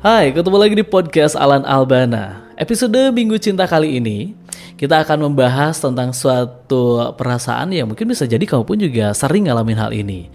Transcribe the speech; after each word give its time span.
Hai, 0.00 0.32
ketemu 0.32 0.56
lagi 0.56 0.72
di 0.72 0.80
podcast 0.80 1.36
Alan 1.36 1.60
Albana. 1.68 2.48
Episode 2.56 3.12
Minggu 3.12 3.36
Cinta 3.36 3.68
kali 3.68 4.00
ini, 4.00 4.32
kita 4.80 5.04
akan 5.04 5.28
membahas 5.28 5.76
tentang 5.76 6.16
suatu 6.16 7.12
perasaan 7.20 7.68
yang 7.68 7.84
mungkin 7.84 8.08
bisa 8.08 8.24
jadi 8.24 8.40
kamu 8.40 8.64
pun 8.64 8.80
juga 8.80 9.12
sering 9.12 9.44
ngalamin 9.44 9.76
hal 9.76 9.92
ini. 9.92 10.32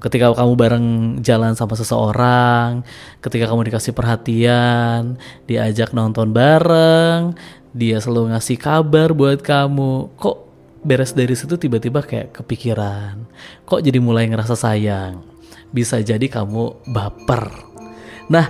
Ketika 0.00 0.32
kamu 0.32 0.52
bareng 0.56 0.86
jalan 1.20 1.52
sama 1.52 1.76
seseorang, 1.76 2.80
ketika 3.20 3.44
kamu 3.52 3.68
dikasih 3.68 3.92
perhatian, 3.92 5.20
diajak 5.44 5.92
nonton 5.92 6.32
bareng, 6.32 7.36
dia 7.76 8.00
selalu 8.00 8.32
ngasih 8.32 8.56
kabar 8.56 9.12
buat 9.12 9.44
kamu, 9.44 10.16
kok 10.16 10.48
beres 10.80 11.12
dari 11.12 11.36
situ 11.36 11.60
tiba-tiba 11.60 12.00
kayak 12.00 12.40
kepikiran, 12.40 13.28
kok 13.68 13.84
jadi 13.84 14.00
mulai 14.00 14.32
ngerasa 14.32 14.56
sayang. 14.56 15.20
Bisa 15.76 16.00
jadi 16.00 16.24
kamu 16.24 16.88
baper. 16.88 17.52
Nah, 18.32 18.48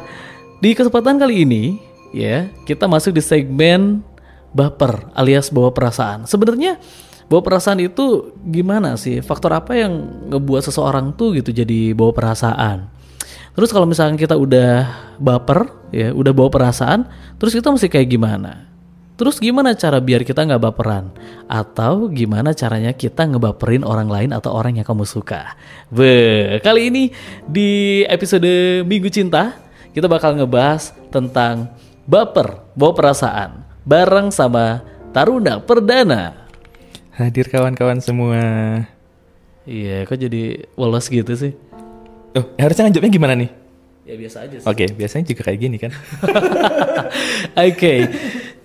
di 0.62 0.70
kesempatan 0.74 1.18
kali 1.18 1.46
ini, 1.46 1.78
ya, 2.14 2.50
kita 2.66 2.86
masuk 2.86 3.14
di 3.14 3.22
segmen 3.22 4.02
baper 4.54 5.10
alias 5.18 5.50
bawa 5.50 5.74
perasaan. 5.74 6.30
Sebenarnya 6.30 6.78
bawa 7.26 7.42
perasaan 7.42 7.82
itu 7.82 8.32
gimana 8.46 8.94
sih? 8.94 9.18
Faktor 9.18 9.56
apa 9.58 9.74
yang 9.74 9.92
ngebuat 10.30 10.70
seseorang 10.70 11.10
tuh 11.18 11.34
gitu 11.34 11.50
jadi 11.50 11.92
bawa 11.92 12.14
perasaan? 12.14 12.86
Terus 13.54 13.70
kalau 13.70 13.86
misalnya 13.86 14.18
kita 14.18 14.34
udah 14.34 14.72
baper, 15.18 15.70
ya, 15.94 16.10
udah 16.10 16.32
bawa 16.34 16.50
perasaan, 16.50 17.06
terus 17.38 17.54
kita 17.54 17.70
mesti 17.70 17.86
kayak 17.86 18.10
gimana? 18.10 18.66
Terus 19.14 19.38
gimana 19.38 19.78
cara 19.78 20.02
biar 20.02 20.26
kita 20.26 20.42
nggak 20.42 20.58
baperan? 20.58 21.14
Atau 21.46 22.10
gimana 22.10 22.50
caranya 22.50 22.90
kita 22.90 23.30
ngebaperin 23.30 23.86
orang 23.86 24.10
lain 24.10 24.30
atau 24.34 24.50
orang 24.50 24.74
yang 24.74 24.82
kamu 24.82 25.06
suka? 25.06 25.54
Be, 25.86 26.58
kali 26.66 26.90
ini 26.90 27.04
di 27.46 28.02
episode 28.10 28.82
Minggu 28.82 29.06
Cinta 29.14 29.63
kita 29.94 30.10
bakal 30.10 30.34
ngebahas 30.34 30.90
tentang 31.14 31.70
baper, 32.02 32.58
bawa 32.74 32.92
perasaan, 32.98 33.62
bareng 33.86 34.34
sama 34.34 34.82
Taruna 35.14 35.62
Perdana. 35.62 36.50
Hadir 37.14 37.46
kawan-kawan 37.46 38.02
semua. 38.02 38.42
Iya, 39.64 40.02
kok 40.02 40.18
jadi 40.18 40.66
wolos 40.74 41.06
gitu 41.06 41.30
sih? 41.38 41.54
Oh, 42.34 42.42
harusnya 42.58 42.90
ngejawabnya 42.90 43.14
gimana 43.14 43.34
nih? 43.38 43.50
Ya 44.04 44.14
biasa 44.18 44.44
aja 44.44 44.56
sih. 44.60 44.66
Oke, 44.66 44.84
biasanya 44.92 45.24
juga 45.30 45.42
kayak 45.46 45.60
gini 45.62 45.76
kan. 45.78 45.94
Oke, 47.70 47.94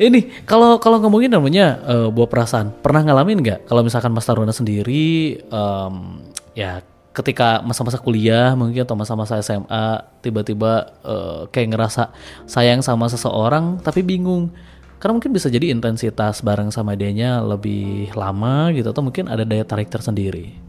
ini 0.01 0.33
kalau 0.49 0.81
kalau 0.81 0.97
ngomongin 0.99 1.29
namanya 1.29 1.77
uh, 1.85 2.09
bawa 2.09 2.25
perasaan, 2.25 2.73
pernah 2.81 3.05
ngalamin 3.05 3.39
nggak? 3.39 3.59
Kalau 3.69 3.85
misalkan 3.85 4.11
Mas 4.11 4.25
Taruna 4.25 4.51
sendiri, 4.51 5.39
um, 5.47 6.25
ya 6.57 6.81
ketika 7.09 7.59
masa-masa 7.65 7.97
kuliah 7.97 8.53
mungkin 8.53 8.85
atau 8.85 8.93
masa-masa 8.93 9.41
SMA 9.41 10.05
tiba-tiba 10.21 10.93
uh, 11.01 11.41
kayak 11.49 11.73
ngerasa 11.73 12.13
sayang 12.45 12.85
sama 12.85 13.09
seseorang 13.09 13.81
tapi 13.81 14.05
bingung 14.05 14.53
karena 14.99 15.15
mungkin 15.15 15.31
bisa 15.31 15.47
jadi 15.47 15.71
intensitas 15.71 16.43
bareng 16.43 16.75
sama 16.75 16.93
dianya 16.93 17.39
lebih 17.39 18.11
lama 18.19 18.67
gitu 18.75 18.91
atau 18.91 18.99
mungkin 18.99 19.31
ada 19.31 19.47
daya 19.47 19.63
tarik 19.63 19.87
tersendiri. 19.87 20.59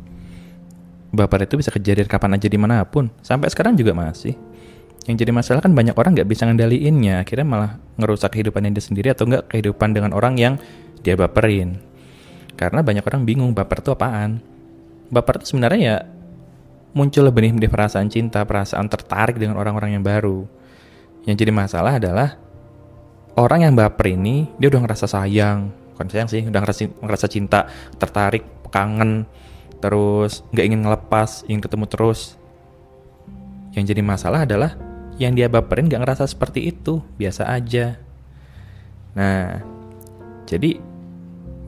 Baper 1.10 1.42
itu 1.42 1.58
bisa 1.58 1.74
kejadian 1.74 2.06
kapan 2.06 2.38
aja 2.38 2.47
di 2.47 2.54
mana 2.54 2.86
pun. 2.86 3.10
Sampai 3.27 3.50
sekarang 3.50 3.75
juga 3.75 3.91
masih. 3.91 4.38
Yang 5.10 5.27
jadi 5.27 5.32
masalah 5.34 5.60
kan 5.66 5.75
banyak 5.75 5.98
orang 5.98 6.14
nggak 6.14 6.30
bisa 6.30 6.47
ngendaliinnya. 6.47 7.27
Akhirnya 7.27 7.42
malah 7.42 7.70
ngerusak 7.98 8.30
kehidupannya 8.38 8.70
dia 8.70 8.84
sendiri 8.86 9.10
atau 9.10 9.27
nggak 9.27 9.50
kehidupan 9.50 9.98
dengan 9.98 10.14
orang 10.14 10.38
yang 10.38 10.54
dia 11.02 11.19
baperin. 11.19 11.82
Karena 12.54 12.86
banyak 12.86 13.02
orang 13.02 13.27
bingung 13.27 13.50
baper 13.50 13.82
itu 13.82 13.91
apaan. 13.91 14.38
Baper 15.10 15.42
itu 15.42 15.50
sebenarnya 15.50 15.80
ya 15.82 15.97
muncul 16.91 17.30
benih-benih 17.30 17.70
perasaan 17.70 18.10
cinta, 18.10 18.42
perasaan 18.42 18.91
tertarik 18.91 19.38
dengan 19.38 19.58
orang-orang 19.58 19.98
yang 19.98 20.05
baru. 20.05 20.46
Yang 21.28 21.47
jadi 21.47 21.52
masalah 21.52 22.00
adalah 22.00 22.41
orang 23.38 23.70
yang 23.70 23.74
baper 23.77 24.16
ini 24.16 24.50
dia 24.58 24.72
udah 24.72 24.82
ngerasa 24.82 25.06
sayang, 25.06 25.70
bukan 25.94 26.06
sayang 26.10 26.28
sih, 26.28 26.42
udah 26.48 26.60
ngerasa, 26.60 26.81
ngerasa 26.98 27.26
cinta, 27.31 27.69
tertarik, 28.00 28.42
kangen, 28.72 29.28
terus 29.78 30.42
nggak 30.50 30.66
ingin 30.66 30.81
ngelepas, 30.82 31.44
ingin 31.47 31.62
ketemu 31.62 31.87
terus. 31.87 32.20
Yang 33.76 33.94
jadi 33.94 34.03
masalah 34.03 34.42
adalah 34.42 34.75
yang 35.20 35.36
dia 35.36 35.47
baperin 35.47 35.86
nggak 35.86 36.03
ngerasa 36.03 36.25
seperti 36.26 36.72
itu, 36.72 37.04
biasa 37.20 37.47
aja. 37.53 38.00
Nah, 39.15 39.62
jadi 40.48 40.81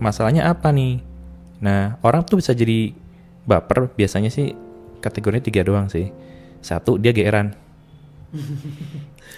masalahnya 0.02 0.50
apa 0.50 0.74
nih? 0.74 1.04
Nah, 1.62 2.00
orang 2.02 2.26
tuh 2.26 2.42
bisa 2.42 2.50
jadi 2.56 2.90
baper 3.46 3.90
biasanya 3.94 4.30
sih 4.30 4.54
kategorinya 5.02 5.42
tiga 5.42 5.66
doang 5.66 5.90
sih. 5.90 6.08
Satu 6.62 6.96
dia 6.96 7.10
geeran. 7.10 7.50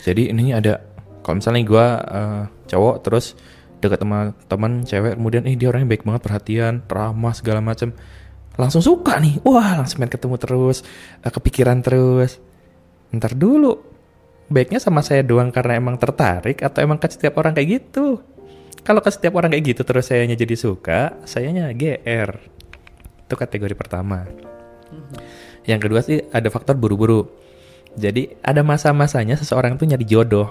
Jadi 0.06 0.30
ini 0.30 0.52
ada 0.52 0.84
kalau 1.24 1.40
misalnya 1.40 1.62
gue 1.64 1.86
uh, 2.04 2.42
cowok 2.68 2.96
terus 3.00 3.32
dekat 3.80 4.00
sama 4.00 4.32
teman 4.48 4.84
cewek 4.84 5.16
kemudian 5.16 5.44
eh 5.48 5.56
dia 5.56 5.68
orangnya 5.72 5.92
baik 5.92 6.04
banget 6.08 6.22
perhatian 6.24 6.74
ramah 6.88 7.34
segala 7.36 7.60
macam 7.64 7.96
langsung 8.60 8.84
suka 8.84 9.18
nih. 9.18 9.40
Wah 9.42 9.80
langsung 9.80 10.04
main 10.04 10.12
ketemu 10.12 10.36
terus 10.36 10.84
uh, 11.24 11.32
kepikiran 11.32 11.80
terus. 11.80 12.38
Ntar 13.10 13.32
dulu 13.32 13.80
baiknya 14.52 14.76
sama 14.78 15.00
saya 15.00 15.24
doang 15.24 15.48
karena 15.48 15.80
emang 15.80 15.96
tertarik 15.96 16.60
atau 16.60 16.84
emang 16.84 17.00
ke 17.00 17.08
setiap 17.08 17.40
orang 17.40 17.56
kayak 17.56 17.80
gitu? 17.80 18.20
Kalau 18.84 19.00
ke 19.00 19.08
setiap 19.08 19.32
orang 19.40 19.48
kayak 19.56 19.64
gitu 19.72 19.80
terus 19.80 20.12
sayanya 20.12 20.36
jadi 20.36 20.54
suka 20.60 21.24
sayanya 21.24 21.72
GR 21.72 22.54
itu 23.24 23.34
kategori 23.34 23.74
pertama 23.74 24.28
yang 25.64 25.80
kedua 25.80 26.04
sih 26.04 26.20
ada 26.32 26.48
faktor 26.52 26.76
buru-buru. 26.76 27.28
Jadi 27.94 28.34
ada 28.42 28.60
masa-masanya 28.60 29.38
seseorang 29.38 29.78
tuh 29.78 29.86
nyari 29.88 30.04
jodoh. 30.04 30.50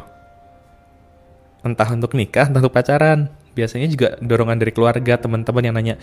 Entah 1.63 1.87
untuk 1.91 2.15
nikah, 2.15 2.49
entah 2.49 2.59
untuk 2.63 2.75
pacaran. 2.75 3.31
Biasanya 3.53 3.87
juga 3.87 4.17
dorongan 4.19 4.57
dari 4.57 4.73
keluarga, 4.73 5.13
teman-teman 5.19 5.63
yang 5.63 5.75
nanya, 5.77 5.95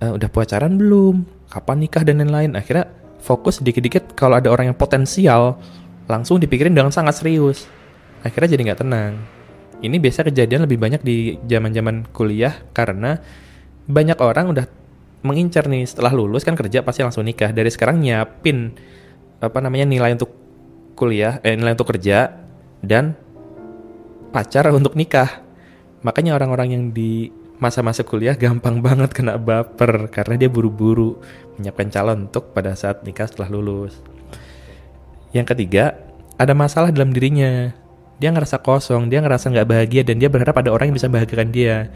e, 0.00 0.06
udah 0.08 0.28
pacaran 0.32 0.80
belum? 0.80 1.28
Kapan 1.52 1.76
nikah 1.84 2.02
dan 2.02 2.22
lain-lain. 2.22 2.56
Akhirnya 2.56 2.88
fokus 3.20 3.60
dikit-dikit 3.60 4.16
kalau 4.16 4.40
ada 4.40 4.48
orang 4.48 4.72
yang 4.72 4.78
potensial, 4.78 5.60
langsung 6.08 6.40
dipikirin 6.40 6.72
dengan 6.72 6.94
sangat 6.94 7.20
serius. 7.20 7.68
Akhirnya 8.24 8.56
jadi 8.56 8.62
nggak 8.72 8.80
tenang. 8.80 9.12
Ini 9.84 9.96
biasa 10.00 10.24
kejadian 10.24 10.64
lebih 10.64 10.80
banyak 10.80 11.04
di 11.04 11.36
zaman-zaman 11.44 12.08
kuliah 12.16 12.56
karena 12.72 13.20
banyak 13.86 14.16
orang 14.18 14.56
udah 14.56 14.66
mengincar 15.24 15.68
nih 15.70 15.88
setelah 15.88 16.12
lulus 16.12 16.44
kan 16.44 16.58
kerja 16.58 16.84
pasti 16.84 17.04
langsung 17.04 17.24
nikah. 17.24 17.52
Dari 17.54 17.70
sekarang 17.72 18.02
nyiapin 18.02 18.74
apa 19.40 19.58
namanya 19.60 19.88
nilai 19.88 20.16
untuk 20.16 20.32
kuliah, 20.96 21.38
eh, 21.44 21.54
nilai 21.54 21.76
untuk 21.76 21.92
kerja 21.92 22.32
dan 22.80 23.16
pacar 24.34 24.68
untuk 24.78 24.96
nikah. 24.98 25.44
Makanya 26.04 26.36
orang-orang 26.36 26.68
yang 26.72 26.84
di 26.92 27.32
masa-masa 27.56 28.04
kuliah 28.04 28.36
gampang 28.36 28.84
banget 28.84 29.16
kena 29.16 29.40
baper 29.40 30.12
karena 30.12 30.36
dia 30.36 30.48
buru-buru 30.52 31.16
menyiapkan 31.56 31.88
calon 31.88 32.28
untuk 32.28 32.52
pada 32.52 32.76
saat 32.76 33.00
nikah 33.00 33.24
setelah 33.24 33.48
lulus. 33.48 33.96
Yang 35.32 35.56
ketiga, 35.56 35.96
ada 36.36 36.52
masalah 36.52 36.92
dalam 36.92 37.12
dirinya. 37.12 37.72
Dia 38.16 38.32
ngerasa 38.32 38.60
kosong, 38.64 39.12
dia 39.12 39.20
ngerasa 39.20 39.52
nggak 39.52 39.68
bahagia 39.68 40.02
dan 40.04 40.16
dia 40.16 40.32
berharap 40.32 40.56
ada 40.56 40.72
orang 40.72 40.92
yang 40.92 40.96
bisa 40.96 41.08
bahagiakan 41.08 41.52
dia. 41.52 41.92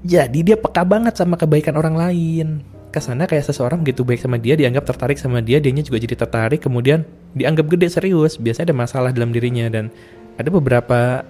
Jadi 0.00 0.40
dia 0.40 0.56
peka 0.56 0.80
banget 0.80 1.20
sama 1.20 1.36
kebaikan 1.36 1.76
orang 1.76 1.96
lain. 1.96 2.64
Ke 2.90 2.98
sana 2.98 3.28
kayak 3.28 3.46
seseorang 3.46 3.84
begitu 3.84 4.02
baik 4.02 4.18
sama 4.18 4.40
dia, 4.40 4.56
dianggap 4.56 4.82
tertarik 4.88 5.20
sama 5.20 5.44
dia, 5.44 5.62
dianya 5.62 5.84
juga 5.84 6.00
jadi 6.02 6.16
tertarik, 6.18 6.64
kemudian 6.64 7.04
dianggap 7.36 7.68
gede 7.70 7.92
serius. 7.92 8.40
Biasanya 8.40 8.72
ada 8.72 8.76
masalah 8.76 9.10
dalam 9.12 9.30
dirinya 9.30 9.68
dan 9.68 9.92
ada 10.40 10.48
beberapa 10.48 11.22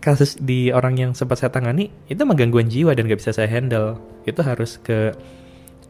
kasus 0.00 0.38
di 0.38 0.70
orang 0.70 0.94
yang 1.02 1.10
sempat 1.18 1.42
saya 1.42 1.50
tangani 1.50 1.90
itu 2.06 2.22
mah 2.22 2.38
gangguan 2.38 2.70
jiwa 2.70 2.94
dan 2.94 3.10
gak 3.10 3.18
bisa 3.20 3.34
saya 3.34 3.50
handle. 3.50 3.98
Itu 4.22 4.40
harus 4.46 4.78
ke 4.78 5.12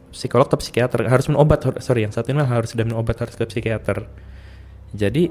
psikolog 0.09 0.49
atau 0.49 0.57
psikiater, 0.57 1.05
harus 1.05 1.29
minum 1.29 1.45
obat. 1.45 1.63
Sorry, 1.85 2.01
yang 2.03 2.11
satu 2.11 2.33
ini 2.33 2.41
harus 2.41 2.73
sudah 2.73 2.83
minum 2.83 2.99
obat, 2.99 3.21
harus 3.21 3.37
ke 3.37 3.45
psikiater. 3.45 4.09
Jadi 4.91 5.29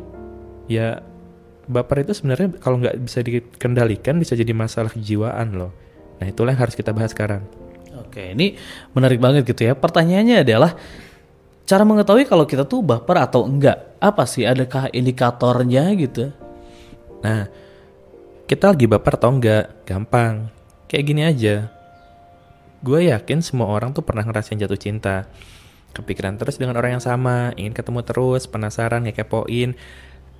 ya 0.70 1.02
baper 1.66 2.06
itu 2.06 2.14
sebenarnya 2.14 2.62
kalau 2.62 2.78
nggak 2.78 2.94
bisa 3.02 3.26
dikendalikan 3.26 4.22
bisa 4.22 4.38
jadi 4.38 4.54
masalah 4.54 4.94
kejiwaan 4.94 5.58
loh 5.58 5.85
Nah 6.20 6.26
itulah 6.26 6.52
yang 6.56 6.62
harus 6.64 6.76
kita 6.76 6.92
bahas 6.96 7.12
sekarang. 7.12 7.44
Oke, 7.96 8.32
ini 8.32 8.56
menarik 8.96 9.20
banget 9.20 9.44
gitu 9.48 9.68
ya. 9.68 9.76
Pertanyaannya 9.76 10.44
adalah 10.44 10.72
cara 11.66 11.82
mengetahui 11.82 12.24
kalau 12.24 12.48
kita 12.48 12.64
tuh 12.64 12.80
baper 12.80 13.16
atau 13.20 13.44
enggak. 13.44 13.96
Apa 14.00 14.24
sih? 14.24 14.44
Adakah 14.44 14.88
indikatornya 14.92 15.92
gitu? 15.98 16.32
Nah, 17.20 17.48
kita 18.46 18.72
lagi 18.72 18.86
baper 18.86 19.20
atau 19.20 19.30
enggak? 19.34 19.84
Gampang. 19.84 20.48
Kayak 20.86 21.04
gini 21.04 21.22
aja. 21.26 21.54
Gue 22.80 23.10
yakin 23.10 23.42
semua 23.42 23.66
orang 23.66 23.90
tuh 23.90 24.06
pernah 24.06 24.22
ngerasain 24.22 24.60
jatuh 24.60 24.78
cinta. 24.78 25.26
Kepikiran 25.96 26.36
terus 26.36 26.60
dengan 26.60 26.76
orang 26.76 27.00
yang 27.00 27.04
sama, 27.04 27.56
ingin 27.56 27.72
ketemu 27.72 28.04
terus, 28.04 28.44
penasaran, 28.44 29.08
ngekepoin. 29.08 29.74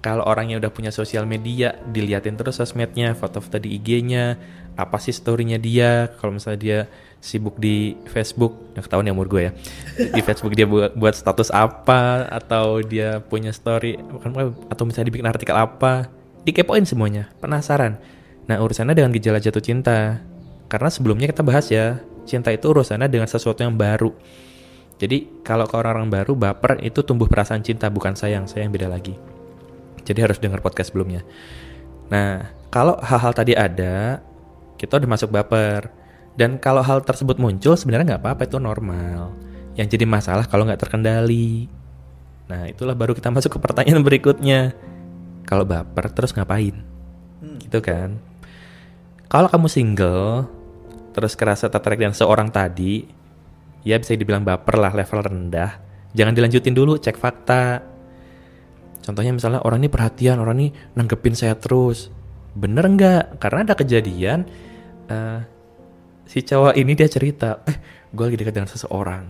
Kalau 0.07 0.23
orangnya 0.23 0.63
udah 0.63 0.71
punya 0.71 0.95
sosial 0.95 1.27
media, 1.27 1.75
diliatin 1.91 2.39
terus 2.39 2.63
sosmednya, 2.63 3.19
foto-foto 3.19 3.59
di 3.59 3.75
IG-nya, 3.75 4.39
apa 4.79 5.03
sih 5.03 5.11
storynya 5.11 5.59
dia 5.59 6.15
kalau 6.21 6.39
misalnya 6.39 6.61
dia 6.63 6.79
sibuk 7.19 7.59
di 7.59 7.99
Facebook 8.07 8.77
yang 8.77 8.85
ketahuan 8.85 9.09
ya 9.09 9.17
umur 9.17 9.27
gue 9.27 9.49
ya 9.49 9.53
di 9.97 10.21
Facebook 10.21 10.53
dia 10.53 10.69
buat, 10.69 10.93
buat 10.93 11.17
status 11.17 11.49
apa 11.49 12.29
atau 12.29 12.85
dia 12.85 13.25
punya 13.25 13.57
story 13.57 13.97
atau 14.69 14.85
misalnya 14.85 15.09
dibikin 15.09 15.25
artikel 15.25 15.57
apa 15.57 16.13
dikepoin 16.47 16.87
semuanya, 16.87 17.27
penasaran. 17.43 17.99
Nah 18.47 18.63
urusannya 18.63 18.95
dengan 18.95 19.11
gejala 19.11 19.43
jatuh 19.43 19.59
cinta. 19.59 20.23
Karena 20.71 20.87
sebelumnya 20.91 21.27
kita 21.27 21.43
bahas 21.43 21.67
ya, 21.67 21.99
cinta 22.23 22.55
itu 22.55 22.71
urusannya 22.71 23.11
dengan 23.11 23.27
sesuatu 23.27 23.67
yang 23.67 23.75
baru. 23.75 24.15
Jadi 24.97 25.43
kalau 25.43 25.67
ke 25.67 25.75
orang-orang 25.75 26.09
baru 26.09 26.33
baper 26.39 26.79
itu 26.87 27.03
tumbuh 27.03 27.27
perasaan 27.27 27.67
cinta 27.67 27.91
bukan 27.91 28.15
sayang, 28.15 28.47
sayang 28.47 28.71
beda 28.71 28.87
lagi. 28.87 29.36
Jadi 30.07 30.19
harus 30.23 30.39
dengar 30.39 30.63
podcast 30.63 30.95
sebelumnya. 30.95 31.27
Nah 32.09 32.55
kalau 32.71 32.95
hal-hal 33.03 33.33
tadi 33.35 33.53
ada, 33.59 34.23
kita 34.79 35.03
udah 35.03 35.11
masuk 35.11 35.35
baper. 35.35 35.91
Dan 36.37 36.61
kalau 36.61 36.85
hal 36.85 37.03
tersebut 37.03 37.41
muncul 37.41 37.75
sebenarnya 37.75 38.15
nggak 38.15 38.23
apa-apa 38.23 38.47
itu 38.47 38.63
normal. 38.63 39.35
Yang 39.75 39.99
jadi 39.99 40.05
masalah 40.07 40.47
kalau 40.47 40.69
nggak 40.69 40.81
terkendali. 40.87 41.67
Nah 42.47 42.71
itulah 42.71 42.95
baru 42.95 43.13
kita 43.13 43.33
masuk 43.37 43.57
ke 43.57 43.59
pertanyaan 43.59 44.07
berikutnya. 44.07 44.73
Kalau 45.43 45.67
baper 45.67 46.07
terus 46.15 46.31
ngapain? 46.31 46.75
Gitu 47.59 47.79
kan? 47.83 48.19
Kalau 49.27 49.51
kamu 49.51 49.67
single, 49.67 50.47
terus 51.11 51.35
kerasa 51.35 51.67
tertarik 51.67 51.99
dengan 51.99 52.15
seorang 52.15 52.47
tadi, 52.51 53.03
ya 53.83 53.99
bisa 53.99 54.15
dibilang 54.15 54.47
baper 54.47 54.79
lah 54.79 54.95
level 54.95 55.19
rendah. 55.23 55.83
Jangan 56.15 56.35
dilanjutin 56.35 56.75
dulu, 56.75 56.95
cek 56.99 57.19
fakta. 57.19 57.83
Contohnya 59.07 59.31
misalnya 59.31 59.63
orang 59.63 59.87
ini 59.87 59.89
perhatian, 59.89 60.43
orang 60.43 60.59
ini 60.59 60.69
nanggepin 60.99 61.39
saya 61.39 61.55
terus. 61.55 62.11
Bener 62.59 62.83
nggak? 62.83 63.39
Karena 63.39 63.63
ada 63.63 63.79
kejadian, 63.79 64.43
uh, 65.07 65.39
si 66.27 66.43
cowok 66.43 66.75
ini 66.75 66.99
dia 66.99 67.07
cerita, 67.07 67.63
eh 67.71 67.79
gue 68.11 68.25
lagi 68.27 68.35
dekat 68.35 68.55
dengan 68.59 68.67
seseorang. 68.67 69.25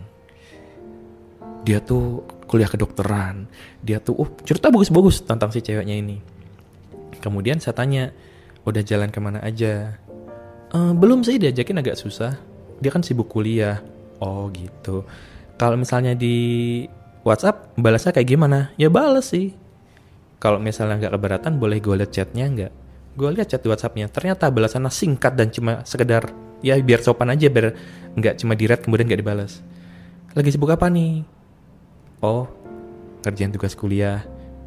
Dia 1.69 1.85
tuh 1.85 2.25
kuliah 2.49 2.73
kedokteran. 2.73 3.45
Dia 3.85 4.01
tuh, 4.01 4.17
oh 4.17 4.33
cerita 4.49 4.73
bagus-bagus 4.73 5.29
tentang 5.29 5.53
si 5.53 5.61
ceweknya 5.61 5.93
ini. 5.93 6.25
Kemudian 7.21 7.61
saya 7.61 7.77
tanya, 7.77 8.17
udah 8.65 8.81
jalan 8.81 9.13
ke 9.13 9.21
mana 9.21 9.45
aja? 9.45 9.93
"Eh, 10.73 10.93
belum 10.97 11.21
sih 11.21 11.37
diajakin 11.37 11.85
agak 11.85 12.01
susah. 12.01 12.33
Dia 12.81 12.89
kan 12.89 13.05
sibuk 13.05 13.29
kuliah. 13.29 13.85
Oh 14.25 14.49
gitu. 14.57 15.05
Kalau 15.61 15.77
misalnya 15.77 16.17
di 16.17 16.85
WhatsApp 17.29 17.77
balasnya 17.77 18.17
kayak 18.17 18.29
gimana? 18.29 18.73
Ya 18.81 18.89
balas 18.89 19.37
sih. 19.37 19.66
Kalau 20.37 20.61
misalnya 20.61 21.01
nggak 21.01 21.13
keberatan 21.17 21.53
boleh 21.57 21.81
gue 21.81 21.95
liat 21.97 22.13
chatnya 22.13 22.45
nggak? 22.45 22.73
Gue 23.17 23.29
liat 23.33 23.49
chat 23.49 23.65
di 23.65 23.69
WhatsAppnya. 23.73 24.13
Ternyata 24.13 24.53
balasannya 24.53 24.93
singkat 24.93 25.33
dan 25.33 25.49
cuma 25.49 25.81
sekedar 25.89 26.29
ya 26.61 26.77
biar 26.81 27.01
sopan 27.01 27.33
aja 27.33 27.49
biar 27.49 27.73
nggak 28.17 28.41
cuma 28.41 28.53
di 28.53 28.69
kemudian 28.69 29.09
nggak 29.09 29.21
dibalas. 29.25 29.65
Lagi 30.37 30.53
sibuk 30.53 30.69
apa 30.69 30.93
nih? 30.93 31.25
Oh 32.21 32.45
ngerjain 33.25 33.51
tugas 33.51 33.73
kuliah. 33.73 34.23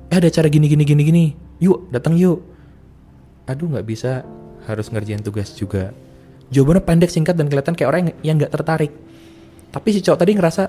Eh 0.09 0.17
ada 0.17 0.27
cara 0.33 0.49
gini 0.49 0.65
gini 0.65 0.83
gini 0.83 1.01
gini. 1.05 1.25
Yuk 1.61 1.93
datang 1.93 2.17
yuk. 2.17 2.41
Aduh 3.45 3.69
nggak 3.69 3.85
bisa 3.85 4.25
harus 4.65 4.89
ngerjain 4.89 5.21
tugas 5.21 5.53
juga. 5.53 5.93
Jawabannya 6.49 6.81
pendek 6.81 7.13
singkat 7.13 7.37
dan 7.37 7.45
kelihatan 7.45 7.77
kayak 7.77 7.89
orang 7.89 8.01
yang 8.25 8.41
nggak 8.41 8.49
tertarik. 8.49 8.89
Tapi 9.69 9.87
si 9.93 10.01
cowok 10.01 10.17
tadi 10.25 10.31
ngerasa 10.33 10.63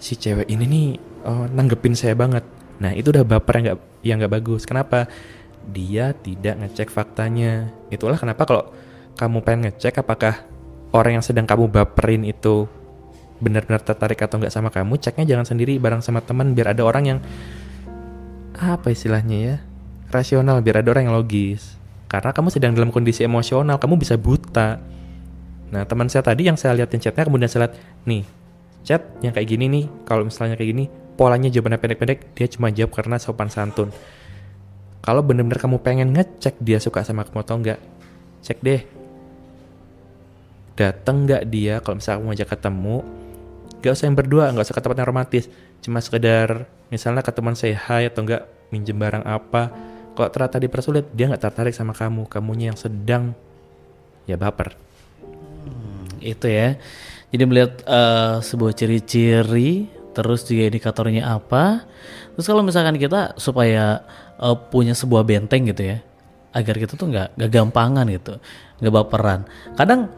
si 0.00 0.16
cewek 0.16 0.48
ini 0.48 0.64
nih 0.64 0.88
oh, 1.28 1.44
nanggepin 1.52 1.92
saya 1.92 2.16
banget. 2.16 2.42
Nah 2.80 2.96
itu 2.96 3.12
udah 3.12 3.24
baper 3.28 3.60
yang 3.60 3.64
nggak 3.72 3.80
yang 4.06 4.20
nggak 4.20 4.32
bagus. 4.40 4.64
Kenapa? 4.64 5.08
Dia 5.70 6.16
tidak 6.16 6.56
ngecek 6.60 6.88
faktanya. 6.88 7.68
Itulah 7.92 8.16
kenapa 8.16 8.48
kalau 8.48 8.64
kamu 9.20 9.44
pengen 9.44 9.60
ngecek 9.68 10.00
apakah 10.00 10.40
orang 10.90 11.20
yang 11.20 11.24
sedang 11.24 11.44
kamu 11.44 11.68
baperin 11.68 12.24
itu 12.24 12.66
benar-benar 13.40 13.80
tertarik 13.80 14.20
atau 14.20 14.36
nggak 14.36 14.52
sama 14.52 14.68
kamu, 14.68 15.00
ceknya 15.00 15.24
jangan 15.36 15.48
sendiri 15.48 15.80
bareng 15.80 16.04
sama 16.04 16.20
teman 16.20 16.52
biar 16.52 16.76
ada 16.76 16.84
orang 16.84 17.04
yang 17.16 17.18
apa 18.60 18.92
istilahnya 18.92 19.38
ya 19.40 19.56
rasional 20.12 20.60
biar 20.60 20.84
ada 20.84 20.88
orang 20.92 21.08
yang 21.08 21.16
logis. 21.16 21.80
Karena 22.10 22.34
kamu 22.34 22.50
sedang 22.50 22.74
dalam 22.74 22.90
kondisi 22.90 23.22
emosional, 23.22 23.78
kamu 23.78 23.94
bisa 23.96 24.18
buta. 24.18 24.82
Nah 25.70 25.82
teman 25.86 26.10
saya 26.10 26.26
tadi 26.26 26.50
yang 26.50 26.58
saya 26.58 26.74
liatin 26.74 26.98
chatnya 26.98 27.22
kemudian 27.22 27.46
saya 27.46 27.70
lihat 27.70 27.74
nih 28.02 28.26
chat 28.82 29.02
yang 29.22 29.30
kayak 29.30 29.46
gini 29.46 29.70
nih 29.70 29.84
kalau 30.02 30.26
misalnya 30.26 30.58
kayak 30.58 30.74
gini 30.74 30.84
polanya 31.20 31.52
jawabannya 31.52 31.76
pendek-pendek 31.76 32.32
dia 32.32 32.48
cuma 32.48 32.72
jawab 32.72 32.96
karena 32.96 33.20
sopan 33.20 33.52
santun. 33.52 33.92
Kalau 35.04 35.20
bener-bener 35.20 35.60
kamu 35.60 35.84
pengen 35.84 36.16
ngecek 36.16 36.56
dia 36.64 36.80
suka 36.80 37.04
sama 37.04 37.28
kamu 37.28 37.44
atau 37.44 37.56
enggak, 37.60 37.80
cek 38.40 38.64
deh. 38.64 38.80
Dateng 40.80 41.28
nggak 41.28 41.44
dia 41.52 41.84
kalau 41.84 42.00
misalnya 42.00 42.16
kamu 42.24 42.28
ngajak 42.32 42.48
ketemu, 42.56 42.96
Gak 43.80 43.96
usah 43.96 44.12
yang 44.12 44.16
berdua, 44.16 44.52
nggak 44.52 44.64
usah 44.68 44.76
ke 44.76 44.82
tempat 44.84 44.96
yang 45.00 45.08
romantis. 45.08 45.44
Cuma 45.80 46.04
sekedar 46.04 46.68
misalnya 46.92 47.24
ke 47.24 47.32
teman 47.32 47.56
say 47.56 47.72
hi 47.72 48.12
atau 48.12 48.28
enggak 48.28 48.44
minjem 48.68 48.96
barang 48.96 49.24
apa. 49.24 49.72
Kalau 50.12 50.28
ternyata 50.28 50.60
dipersulit, 50.60 51.08
dia 51.16 51.32
nggak 51.32 51.40
tertarik 51.40 51.72
sama 51.72 51.96
kamu. 51.96 52.28
Kamunya 52.28 52.72
yang 52.72 52.78
sedang 52.80 53.32
ya 54.28 54.36
baper. 54.36 54.76
itu 56.20 56.52
ya. 56.52 56.76
Jadi 57.32 57.42
melihat 57.48 57.80
eh, 57.88 58.36
sebuah 58.44 58.76
ciri-ciri, 58.76 59.88
terus 60.20 60.44
juga 60.44 60.68
indikatornya 60.68 61.24
apa. 61.24 61.88
Terus 62.36 62.44
kalau 62.44 62.60
misalkan 62.60 63.00
kita 63.00 63.40
supaya 63.40 64.04
eh, 64.36 64.56
punya 64.68 64.92
sebuah 64.92 65.24
benteng 65.24 65.64
gitu 65.72 65.96
ya, 65.96 66.04
agar 66.52 66.76
kita 66.76 67.00
tuh 67.00 67.08
nggak 67.08 67.40
nggak 67.40 67.50
gampangan 67.50 68.06
gitu, 68.12 68.36
nggak 68.84 68.92
baperan. 68.92 69.48
Kadang 69.80 70.12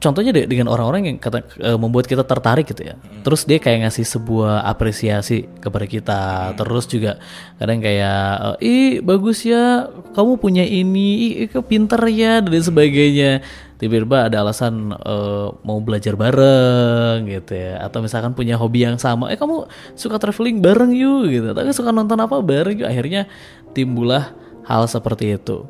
contohnya 0.00 0.32
deh 0.32 0.48
dengan 0.48 0.72
orang-orang 0.72 1.12
yang 1.12 1.16
kata, 1.20 1.44
eh, 1.60 1.78
membuat 1.78 2.08
kita 2.10 2.26
tertarik 2.26 2.66
gitu 2.66 2.82
ya. 2.90 2.98
Terus 3.22 3.46
dia 3.46 3.60
kayak 3.60 3.86
ngasih 3.86 4.06
sebuah 4.08 4.66
apresiasi 4.66 5.46
kepada 5.60 5.86
kita. 5.86 6.22
Terus 6.56 6.84
juga 6.90 7.20
kadang 7.60 7.78
kayak 7.78 8.58
eh, 8.58 8.66
ih 8.66 8.90
bagus 9.04 9.46
ya 9.46 9.86
kamu 10.16 10.40
punya 10.40 10.64
ini, 10.64 11.44
ih 11.46 11.48
kau 11.52 11.62
pinter 11.62 12.00
ya 12.10 12.42
dan 12.42 12.58
sebagainya. 12.64 13.44
Tiba-tiba 13.80 14.28
ada 14.28 14.44
alasan 14.44 14.92
eh, 14.92 15.48
mau 15.64 15.80
belajar 15.80 16.12
bareng 16.12 17.24
gitu 17.24 17.56
ya. 17.56 17.80
Atau 17.80 18.04
misalkan 18.04 18.36
punya 18.36 18.60
hobi 18.60 18.84
yang 18.84 19.00
sama, 19.00 19.32
eh 19.32 19.40
kamu 19.40 19.64
suka 19.96 20.20
traveling 20.20 20.60
bareng 20.60 20.92
yuk 20.92 21.32
gitu. 21.32 21.48
Tapi 21.56 21.72
suka 21.72 21.88
nonton 21.88 22.20
apa 22.20 22.44
bareng 22.44 22.84
yuk. 22.84 22.88
Akhirnya 22.92 23.24
timbullah 23.72 24.36
hal 24.68 24.84
seperti 24.84 25.40
itu. 25.40 25.64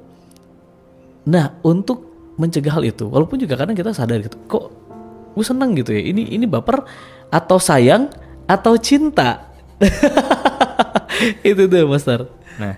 Nah, 1.23 1.55
untuk 1.63 2.11
mencegah 2.35 2.83
hal 2.83 2.83
itu, 2.83 3.07
walaupun 3.07 3.39
juga 3.39 3.55
kadang 3.55 3.79
kita 3.79 3.95
sadar 3.95 4.19
gitu, 4.25 4.35
kok 4.51 4.75
gue 5.37 5.45
seneng 5.47 5.77
gitu 5.79 5.95
ya, 5.95 6.03
ini 6.03 6.35
ini 6.35 6.49
baper 6.49 6.83
atau 7.31 7.63
sayang 7.63 8.11
atau 8.51 8.75
cinta. 8.75 9.55
itu 11.47 11.63
tuh, 11.71 11.87
Master. 11.87 12.27
Nah, 12.59 12.75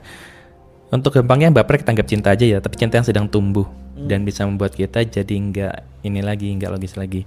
untuk 0.92 1.16
gampangnya 1.16 1.49
baper 1.54 1.80
kita 1.80 1.97
anggap 1.97 2.09
cinta 2.11 2.28
aja 2.37 2.45
ya, 2.45 2.59
tapi 2.61 2.76
cinta 2.76 3.00
yang 3.00 3.06
sedang 3.06 3.25
tumbuh 3.30 3.64
dan 3.96 4.25
bisa 4.25 4.49
membuat 4.49 4.72
kita 4.76 5.04
jadi 5.04 5.34
nggak 5.34 6.04
ini 6.08 6.20
lagi, 6.25 6.49
nggak 6.56 6.72
logis 6.72 6.94
lagi. 6.96 7.22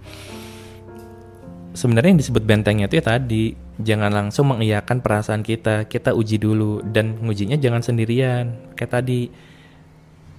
Sebenarnya 1.75 2.15
yang 2.15 2.21
disebut 2.23 2.43
bentengnya 2.47 2.87
itu 2.87 2.97
ya 2.99 3.05
tadi, 3.05 3.51
jangan 3.83 4.11
langsung 4.11 4.49
mengiyakan 4.55 5.03
perasaan 5.03 5.43
kita, 5.43 5.85
kita 5.91 6.15
uji 6.15 6.39
dulu 6.39 6.79
dan 6.87 7.19
ngujinya 7.19 7.59
jangan 7.59 7.83
sendirian. 7.83 8.73
Kayak 8.79 8.91
tadi, 9.01 9.27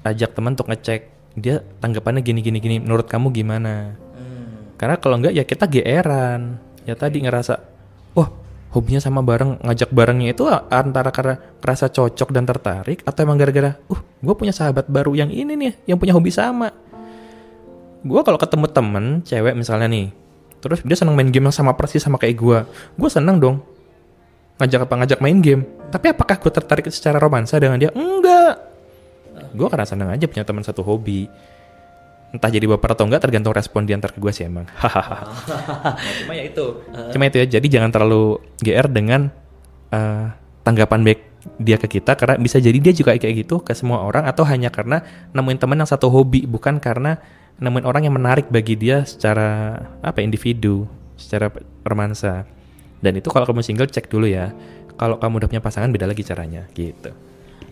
ajak 0.03 0.33
teman 0.33 0.57
untuk 0.57 0.73
ngecek 0.73 1.01
dia 1.37 1.61
tanggapannya 1.85 2.25
gini 2.25 2.41
gini 2.41 2.59
gini, 2.59 2.77
menurut 2.81 3.05
kamu 3.05 3.29
gimana? 3.37 3.93
Karena 4.77 4.97
kalau 5.01 5.21
enggak 5.21 5.37
ya 5.37 5.45
kita 5.45 5.69
geeran. 5.69 6.61
Ya 6.87 6.95
tadi 6.95 7.19
ngerasa, 7.19 7.59
wah 8.15 8.31
hobinya 8.77 9.01
sama 9.01 9.25
bareng, 9.25 9.65
ngajak 9.65 9.89
barengnya 9.89 10.37
itu 10.37 10.45
antara 10.69 11.09
karena 11.09 11.41
kerasa 11.65 11.89
cocok 11.89 12.29
dan 12.29 12.45
tertarik 12.45 13.01
atau 13.09 13.25
emang 13.25 13.41
gara-gara, 13.41 13.73
uh 13.89 14.01
gue 14.21 14.35
punya 14.37 14.53
sahabat 14.53 14.85
baru 14.93 15.17
yang 15.17 15.33
ini 15.33 15.57
nih, 15.57 15.73
yang 15.89 15.97
punya 15.97 16.13
hobi 16.13 16.29
sama. 16.29 16.69
Gue 18.05 18.21
kalau 18.21 18.37
ketemu 18.37 18.67
temen 18.69 19.05
cewek 19.25 19.57
misalnya 19.57 19.89
nih, 19.89 20.13
terus 20.61 20.85
dia 20.85 20.93
seneng 20.93 21.17
main 21.17 21.33
game 21.33 21.49
yang 21.49 21.57
sama 21.57 21.73
persis 21.73 22.05
sama 22.05 22.21
kayak 22.21 22.37
gue, 22.37 22.59
gue 23.01 23.09
seneng 23.09 23.41
dong 23.41 23.65
ngajak 24.61 24.85
apa 24.85 24.95
ngajak 25.05 25.19
main 25.25 25.41
game. 25.41 25.65
Tapi 25.89 26.13
apakah 26.13 26.37
gue 26.37 26.53
tertarik 26.53 26.85
secara 26.93 27.17
romansa 27.17 27.57
dengan 27.57 27.81
dia? 27.81 27.93
Enggak. 27.97 28.61
Gue 29.57 29.69
karena 29.73 29.89
seneng 29.89 30.09
aja 30.13 30.25
punya 30.29 30.45
teman 30.45 30.65
satu 30.65 30.85
hobi 30.85 31.29
entah 32.37 32.51
jadi 32.53 32.69
baper 32.69 32.93
atau 32.93 33.09
enggak 33.09 33.25
tergantung 33.25 33.57
respon 33.57 33.89
dia 33.89 33.97
antar 33.97 34.13
gue 34.13 34.33
sih 34.33 34.45
emang. 34.45 34.69
Hahaha. 34.77 35.17
Nah, 35.25 35.97
cuma 36.23 36.33
ya 36.37 36.45
itu. 36.45 36.67
Cuma 37.13 37.23
itu 37.27 37.37
ya 37.41 37.47
jadi 37.59 37.67
jangan 37.67 37.91
terlalu 37.91 38.39
gr 38.61 38.87
dengan 38.93 39.33
eh, 39.91 40.27
tanggapan 40.63 41.01
baik 41.03 41.21
dia 41.63 41.79
ke 41.79 41.87
kita 41.87 42.19
karena 42.19 42.43
bisa 42.43 42.59
jadi 42.59 42.75
dia 42.77 42.91
juga 42.91 43.15
kayak 43.15 43.47
gitu 43.47 43.63
ke 43.63 43.71
semua 43.73 44.03
orang 44.03 44.27
atau 44.27 44.43
hanya 44.43 44.67
karena 44.69 45.01
nemuin 45.31 45.63
teman 45.63 45.79
yang 45.79 45.87
satu 45.87 46.11
hobi 46.11 46.43
bukan 46.43 46.83
karena 46.83 47.23
nemuin 47.63 47.87
orang 47.87 48.03
yang 48.11 48.15
menarik 48.19 48.51
bagi 48.51 48.75
dia 48.75 49.07
secara 49.07 49.79
apa 50.03 50.19
individu 50.27 50.91
secara 51.15 51.49
romansa 51.87 52.45
dan 53.01 53.13
itu 53.17 53.29
kalau 53.29 53.45
kamu 53.45 53.61
single 53.63 53.89
cek 53.89 54.09
dulu 54.09 54.27
ya. 54.29 54.53
Kalau 54.97 55.21
kamu 55.21 55.45
udah 55.45 55.49
punya 55.53 55.63
pasangan 55.63 55.93
beda 55.93 56.09
lagi 56.09 56.25
caranya 56.25 56.65
gitu. 56.73 57.13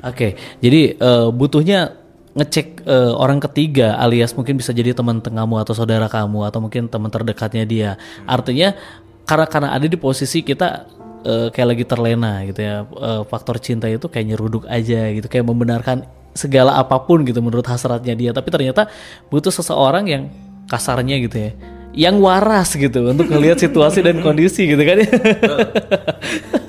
Oke, 0.05 0.37
jadi 0.61 1.01
eh, 1.01 1.29
butuhnya 1.33 1.97
ngecek 2.35 2.83
eh, 2.83 3.13
orang 3.15 3.39
ketiga 3.39 3.95
alias 4.03 4.35
mungkin 4.35 4.59
bisa 4.59 4.75
jadi 4.75 4.91
teman 4.91 5.23
tengahmu 5.23 5.59
atau 5.63 5.75
saudara 5.75 6.11
kamu 6.11 6.51
atau 6.51 6.59
mungkin 6.59 6.91
teman 6.91 7.11
terdekatnya 7.11 7.65
dia. 7.67 7.91
Artinya 8.27 8.75
karena 9.25 9.47
karena 9.47 9.69
ada 9.73 9.87
di 9.87 9.95
posisi 9.95 10.43
kita 10.43 10.91
eh, 11.23 11.49
kayak 11.55 11.69
lagi 11.75 11.85
terlena 11.87 12.43
gitu 12.47 12.61
ya. 12.61 12.83
Eh, 12.85 13.23
faktor 13.31 13.63
cinta 13.63 13.87
itu 13.87 14.11
kayak 14.11 14.35
nyeruduk 14.35 14.67
aja 14.67 15.15
gitu, 15.15 15.27
kayak 15.31 15.47
membenarkan 15.47 16.05
segala 16.35 16.77
apa 16.77 16.99
pun 16.99 17.23
gitu 17.23 17.39
menurut 17.39 17.65
hasratnya 17.65 18.13
dia 18.19 18.31
tapi 18.35 18.51
ternyata 18.51 18.91
butuh 19.31 19.55
seseorang 19.55 20.05
yang 20.11 20.23
kasarnya 20.67 21.17
gitu 21.23 21.37
ya 21.39 21.51
yang 21.95 22.19
waras 22.19 22.75
gitu 22.75 23.15
untuk 23.15 23.31
melihat 23.31 23.55
situasi 23.63 24.03
dan 24.03 24.19
kondisi 24.19 24.67
gitu 24.67 24.83
kan 24.83 24.99
jadi 24.99 25.07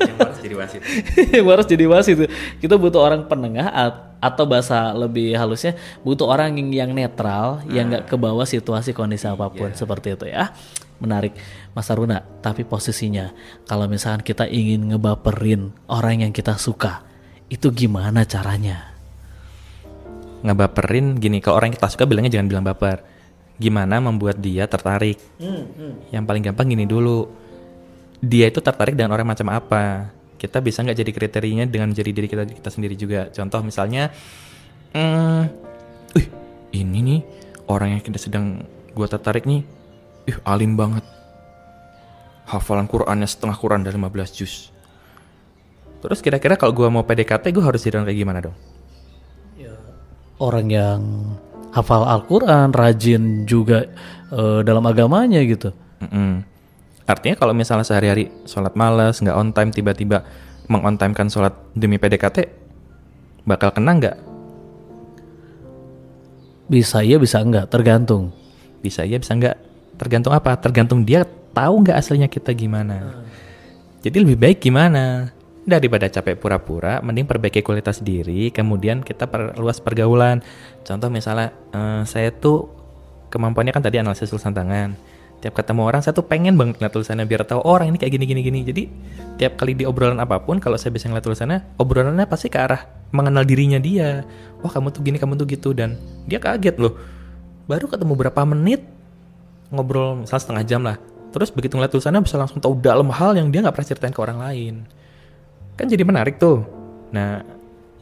wasit. 0.66 0.82
Waras 1.48 1.68
jadi 1.70 1.86
wasit 1.86 2.18
kita 2.60 2.76
butuh 2.76 3.02
orang 3.06 3.30
penengah 3.30 3.70
at- 3.70 4.16
atau 4.26 4.50
bahasa 4.50 4.90
lebih 4.98 5.38
halusnya 5.38 5.78
butuh 6.02 6.26
orang 6.26 6.58
yang, 6.58 6.70
yang 6.74 6.92
netral 6.98 7.62
yang 7.70 7.94
nggak 7.94 8.10
ke 8.10 8.16
bawah 8.18 8.48
situasi 8.48 8.98
kondisi 8.98 9.30
apa 9.30 9.54
pun. 9.54 9.70
Seperti 9.78 10.18
itu 10.18 10.26
ya. 10.26 10.50
Menarik 10.98 11.36
Mas 11.78 11.92
Aruna. 11.92 12.26
Tapi 12.42 12.66
posisinya 12.66 13.30
kalau 13.70 13.86
misalkan 13.86 14.26
kita 14.26 14.50
ingin 14.50 14.90
ngebaperin 14.90 15.76
orang 15.92 16.26
yang 16.26 16.32
kita 16.34 16.58
suka 16.58 17.06
itu 17.52 17.70
gimana 17.70 18.26
caranya? 18.26 18.96
Ngebaperin 20.42 21.18
gini 21.22 21.42
kalau 21.42 21.62
orang 21.62 21.74
yang 21.74 21.78
kita 21.78 21.90
suka 21.94 22.10
bilangnya 22.10 22.40
jangan 22.40 22.50
bilang 22.50 22.66
baper. 22.66 23.06
Gimana 23.56 24.04
membuat 24.04 24.42
dia 24.42 24.68
tertarik? 24.68 25.22
Yang 26.10 26.24
paling 26.26 26.44
gampang 26.44 26.68
gini 26.68 26.90
dulu. 26.90 27.30
Dia 28.26 28.50
itu 28.50 28.58
tertarik 28.58 28.98
dengan 28.98 29.14
orang 29.14 29.28
macam 29.30 29.48
apa 29.54 30.10
kita 30.46 30.62
bisa 30.62 30.86
nggak 30.86 30.98
jadi 31.02 31.12
kriterianya 31.12 31.66
dengan 31.66 31.90
menjadi 31.90 32.12
diri 32.14 32.28
kita 32.30 32.46
kita 32.46 32.70
sendiri 32.70 32.94
juga. 32.94 33.34
Contoh 33.34 33.66
misalnya 33.66 34.14
hmm, 34.94 35.42
"Wih, 36.14 36.28
ini 36.78 37.00
nih 37.02 37.20
orang 37.66 37.98
yang 37.98 38.02
kita 38.06 38.22
sedang 38.22 38.62
gua 38.94 39.10
tertarik 39.10 39.50
nih. 39.50 39.66
Ih 40.30 40.38
alim 40.46 40.78
banget. 40.78 41.02
Hafalan 42.46 42.86
Qurannya 42.86 43.25
setengah 43.25 43.58
Quran 43.58 43.82
dari 43.82 43.98
15 43.98 44.38
juz. 44.38 44.70
Terus 46.06 46.22
kira-kira 46.22 46.54
kalau 46.54 46.78
gua 46.78 46.94
mau 46.94 47.02
PDKT 47.02 47.50
gua 47.50 47.74
harus 47.74 47.82
jadi 47.82 47.98
orang 47.98 48.14
kayak 48.14 48.22
gimana 48.22 48.40
dong? 48.46 48.56
Orang 50.38 50.68
yang 50.70 51.02
hafal 51.75 52.08
Al-Quran 52.08 52.72
rajin 52.72 53.44
juga 53.50 53.90
eh, 54.32 54.60
dalam 54.64 54.84
agamanya 54.86 55.44
gitu. 55.44 55.75
Mm-mm. 56.00 56.55
Artinya 57.06 57.38
kalau 57.38 57.54
misalnya 57.54 57.86
sehari-hari 57.86 58.34
sholat 58.50 58.74
malas, 58.74 59.22
nggak 59.22 59.38
on 59.38 59.54
time, 59.54 59.70
tiba-tiba 59.70 60.26
mengon 60.66 60.98
timekan 60.98 61.30
sholat 61.30 61.54
demi 61.78 62.02
PDKT, 62.02 62.50
bakal 63.46 63.70
kena 63.74 63.94
nggak? 63.98 64.18
bisa 66.66 67.06
iya 67.06 67.22
bisa 67.22 67.42
enggak 67.46 67.70
tergantung 67.70 68.34
Bisa 68.82 69.02
iya, 69.02 69.18
bisa 69.18 69.34
nggak? 69.34 69.58
Tergantung 69.98 70.30
apa? 70.30 70.54
Tergantung 70.62 71.02
dia 71.02 71.26
tahu 71.58 71.82
nggak 71.82 71.98
aslinya 71.98 72.30
kita 72.30 72.54
gimana. 72.54 73.18
Jadi 74.06 74.22
lebih 74.22 74.38
baik 74.38 74.62
gimana? 74.62 75.34
Daripada 75.66 76.06
capek 76.06 76.38
pura-pura, 76.38 77.02
mending 77.02 77.26
perbaiki 77.26 77.66
kualitas 77.66 78.06
diri, 78.06 78.54
kemudian 78.54 79.02
kita 79.02 79.26
perluas 79.26 79.82
pergaulan. 79.82 80.46
Contoh 80.86 81.10
misalnya, 81.10 81.50
eh, 81.74 82.06
saya 82.06 82.30
tuh 82.30 82.70
kemampuannya 83.34 83.74
kan 83.74 83.82
tadi 83.82 83.98
analisis 83.98 84.30
tulisan 84.30 84.54
tangan. 84.54 84.94
Tiap 85.46 85.62
ketemu 85.62 85.86
orang, 85.86 86.02
saya 86.02 86.18
tuh 86.18 86.25
pengen 86.25 86.58
banget 86.58 86.82
ngeliat 86.82 86.90
tulisannya 86.90 87.30
biar 87.30 87.46
tahu 87.46 87.62
oh, 87.62 87.78
orang 87.78 87.94
ini 87.94 88.02
kayak 88.02 88.18
gini 88.18 88.25
gini 88.25 88.42
gini. 88.42 88.60
Jadi 88.66 88.84
tiap 89.38 89.62
kali 89.62 89.78
di 89.78 89.86
obrolan 89.86 90.18
apa 90.18 90.42
pun, 90.42 90.58
kalau 90.58 90.74
saya 90.74 90.90
bisa 90.90 91.06
ngeliat 91.06 91.22
tulisannya, 91.22 91.78
obrolannya 91.78 92.25
pasti 92.25 92.50
ke 92.50 92.58
arah 92.58 92.82
mengenal 93.14 93.46
dirinya 93.46 93.78
dia. 93.78 94.25
Wah 94.66 94.74
kamu 94.74 94.90
tuh 94.90 95.06
gini, 95.06 95.22
kamu 95.22 95.38
tuh 95.38 95.46
gitu 95.46 95.78
dan 95.78 96.02
dia 96.25 96.42
kaget 96.42 96.82
loh. 96.82 96.98
Baru 97.70 97.86
ketemu 97.86 98.18
berapa 98.18 98.42
menit 98.42 98.90
ngobrol 99.70 100.25
misalnya 100.25 100.42
setengah 100.50 100.64
jam 100.66 100.82
lah. 100.82 100.98
Terus 101.30 101.54
begitu 101.54 101.78
ngeliat 101.78 101.94
tulisannya 101.94 102.25
bisa 102.25 102.42
langsung 102.42 102.58
tahu 102.58 102.82
dalam 102.82 103.14
hal 103.14 103.38
yang 103.38 103.54
dia 103.54 103.62
nggak 103.62 103.78
pernah 103.78 103.90
ceritain 103.94 104.14
ke 104.18 104.22
orang 104.25 104.42
lain. 104.42 104.90
Kan 105.78 105.86
jadi 105.86 106.02
menarik 106.02 106.42
tuh. 106.42 106.66
Nah, 107.14 107.46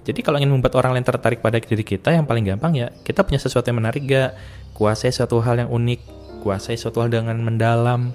jadi 0.07 0.23
kalau 0.23 0.39
ingin 0.39 0.47
membuat 0.47 0.79
orang 0.79 0.95
lain 0.95 1.03
tertarik 1.03 1.43
pada 1.43 1.59
diri 1.59 1.83
kita, 1.83 2.15
yang 2.15 2.23
paling 2.23 2.47
gampang 2.47 2.71
ya 2.71 2.87
kita 3.03 3.19
punya 3.27 3.43
sesuatu 3.43 3.67
yang 3.67 3.83
menarik 3.83 3.99
gak? 4.07 4.31
Kuasai 4.71 5.11
suatu 5.11 5.43
hal 5.43 5.59
yang 5.59 5.69
unik, 5.69 6.22
kuasai 6.43 6.75
suatu 6.75 6.99
hal 6.99 7.07
dengan 7.07 7.39
mendalam. 7.39 8.11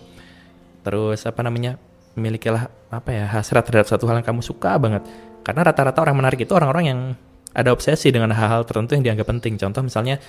Terus 0.85 1.25
apa 1.25 1.41
namanya? 1.41 1.81
Milikilah 2.19 2.69
apa 2.93 3.11
ya 3.15 3.25
hasrat 3.25 3.65
terhadap 3.65 3.89
satu 3.89 4.05
hal 4.05 4.21
yang 4.21 4.27
kamu 4.29 4.45
suka 4.45 4.77
banget. 4.77 5.09
Karena 5.41 5.65
rata-rata 5.65 6.05
orang 6.05 6.21
menarik 6.21 6.45
itu 6.45 6.53
orang-orang 6.53 6.85
yang 6.85 7.01
ada 7.57 7.73
obsesi 7.73 8.13
dengan 8.13 8.35
hal-hal 8.37 8.69
tertentu 8.69 8.93
yang 8.93 9.05
dianggap 9.07 9.33
penting. 9.33 9.57
Contoh 9.57 9.81
misalnya 9.81 10.21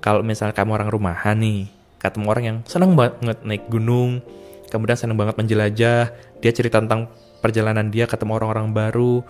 kalau 0.00 0.24
misalnya 0.24 0.56
kamu 0.56 0.70
orang 0.80 0.88
rumahan 0.88 1.36
nih, 1.36 1.68
ketemu 2.00 2.26
orang 2.32 2.44
yang 2.44 2.58
senang 2.64 2.96
banget 2.96 3.40
naik 3.44 3.68
gunung, 3.68 4.24
kemudian 4.72 4.96
senang 4.96 5.16
banget 5.20 5.36
menjelajah, 5.36 6.12
dia 6.40 6.52
cerita 6.52 6.80
tentang 6.80 7.12
perjalanan 7.44 7.92
dia 7.92 8.08
ketemu 8.08 8.40
orang-orang 8.40 8.72
baru, 8.72 9.20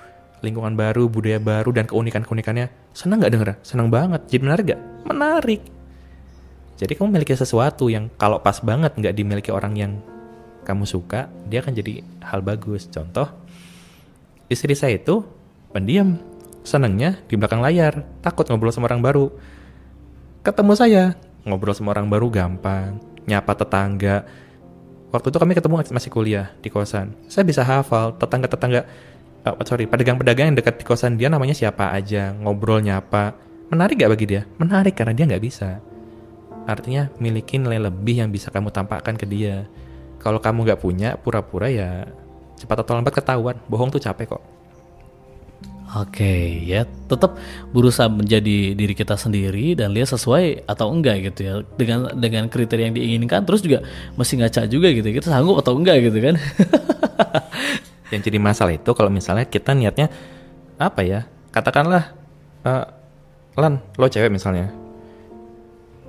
lingkungan 0.44 0.78
baru, 0.78 1.10
budaya 1.10 1.42
baru 1.42 1.70
dan 1.74 1.90
keunikan-keunikannya. 1.90 2.70
Senang 2.94 3.18
nggak 3.22 3.32
denger? 3.32 3.48
Senang 3.66 3.88
banget. 3.90 4.22
Jadi 4.30 4.40
menarik 4.44 4.64
gak? 4.70 4.80
Menarik. 5.08 5.73
Jadi 6.74 6.98
kamu 6.98 7.14
memiliki 7.14 7.38
sesuatu 7.38 7.86
yang 7.86 8.10
kalau 8.18 8.42
pas 8.42 8.58
banget 8.58 8.98
nggak 8.98 9.14
dimiliki 9.14 9.50
orang 9.54 9.74
yang 9.78 9.92
kamu 10.66 10.88
suka, 10.88 11.30
dia 11.46 11.62
akan 11.62 11.76
jadi 11.76 12.02
hal 12.24 12.40
bagus. 12.42 12.88
Contoh, 12.90 13.30
istri 14.50 14.74
saya 14.74 14.98
itu 14.98 15.22
pendiam, 15.70 16.18
senangnya 16.66 17.20
di 17.30 17.36
belakang 17.38 17.60
layar, 17.60 18.02
takut 18.24 18.48
ngobrol 18.48 18.72
sama 18.74 18.90
orang 18.90 19.04
baru. 19.04 19.26
Ketemu 20.42 20.72
saya, 20.74 21.04
ngobrol 21.46 21.76
sama 21.76 21.94
orang 21.94 22.10
baru 22.10 22.26
gampang, 22.32 22.98
nyapa 23.28 23.52
tetangga. 23.54 24.26
Waktu 25.14 25.30
itu 25.30 25.38
kami 25.38 25.52
ketemu 25.54 25.74
masih 25.94 26.10
kuliah 26.10 26.50
di 26.58 26.74
kosan. 26.74 27.14
Saya 27.30 27.46
bisa 27.46 27.62
hafal 27.62 28.18
tetangga-tetangga, 28.18 28.82
oh, 29.46 29.62
sorry, 29.62 29.86
pedagang-pedagang 29.86 30.50
yang 30.50 30.58
dekat 30.58 30.82
di 30.82 30.84
kosan 30.88 31.14
dia 31.14 31.30
namanya 31.30 31.54
siapa 31.54 31.94
aja, 31.94 32.34
ngobrol 32.34 32.82
nyapa. 32.82 33.36
Menarik 33.70 34.02
gak 34.02 34.10
bagi 34.10 34.26
dia? 34.26 34.42
Menarik 34.58 34.98
karena 34.98 35.14
dia 35.14 35.24
nggak 35.30 35.44
bisa. 35.44 35.78
Artinya 36.64 37.12
miliki 37.20 37.60
nilai 37.60 37.78
lebih 37.78 38.24
yang 38.24 38.30
bisa 38.32 38.48
kamu 38.48 38.72
tampakkan 38.72 39.14
ke 39.14 39.28
dia. 39.28 39.68
Kalau 40.20 40.40
kamu 40.40 40.64
nggak 40.64 40.80
punya, 40.80 41.20
pura-pura 41.20 41.68
ya 41.68 42.08
cepat 42.56 42.84
atau 42.84 42.96
lambat 42.96 43.12
ketahuan. 43.12 43.56
Bohong 43.68 43.92
tuh 43.92 44.00
capek 44.00 44.36
kok. 44.36 44.42
Oke, 45.94 46.58
ya 46.66 46.82
tetap 47.06 47.38
berusaha 47.70 48.10
menjadi 48.10 48.74
diri 48.74 48.94
kita 48.98 49.14
sendiri 49.14 49.78
dan 49.78 49.94
lihat 49.94 50.10
sesuai 50.10 50.66
atau 50.66 50.90
enggak 50.90 51.30
gitu 51.30 51.40
ya 51.46 51.54
dengan 51.78 52.10
dengan 52.18 52.50
kriteria 52.50 52.90
yang 52.90 52.96
diinginkan. 52.98 53.46
Terus 53.46 53.62
juga 53.62 53.86
mesti 54.18 54.42
ngaca 54.42 54.66
juga 54.66 54.90
gitu, 54.90 55.06
kita 55.06 55.30
sanggup 55.30 55.62
atau 55.62 55.78
enggak 55.78 56.02
gitu 56.10 56.18
kan? 56.18 56.34
Yang 58.12 58.26
jadi 58.26 58.38
masalah 58.42 58.74
itu 58.74 58.90
kalau 58.90 59.10
misalnya 59.10 59.46
kita 59.46 59.70
niatnya 59.70 60.10
apa 60.82 61.06
ya? 61.06 61.30
Katakanlah, 61.54 62.10
eh, 62.66 62.84
Lan, 63.54 63.78
lo 63.94 64.10
cewek 64.10 64.34
misalnya. 64.34 64.83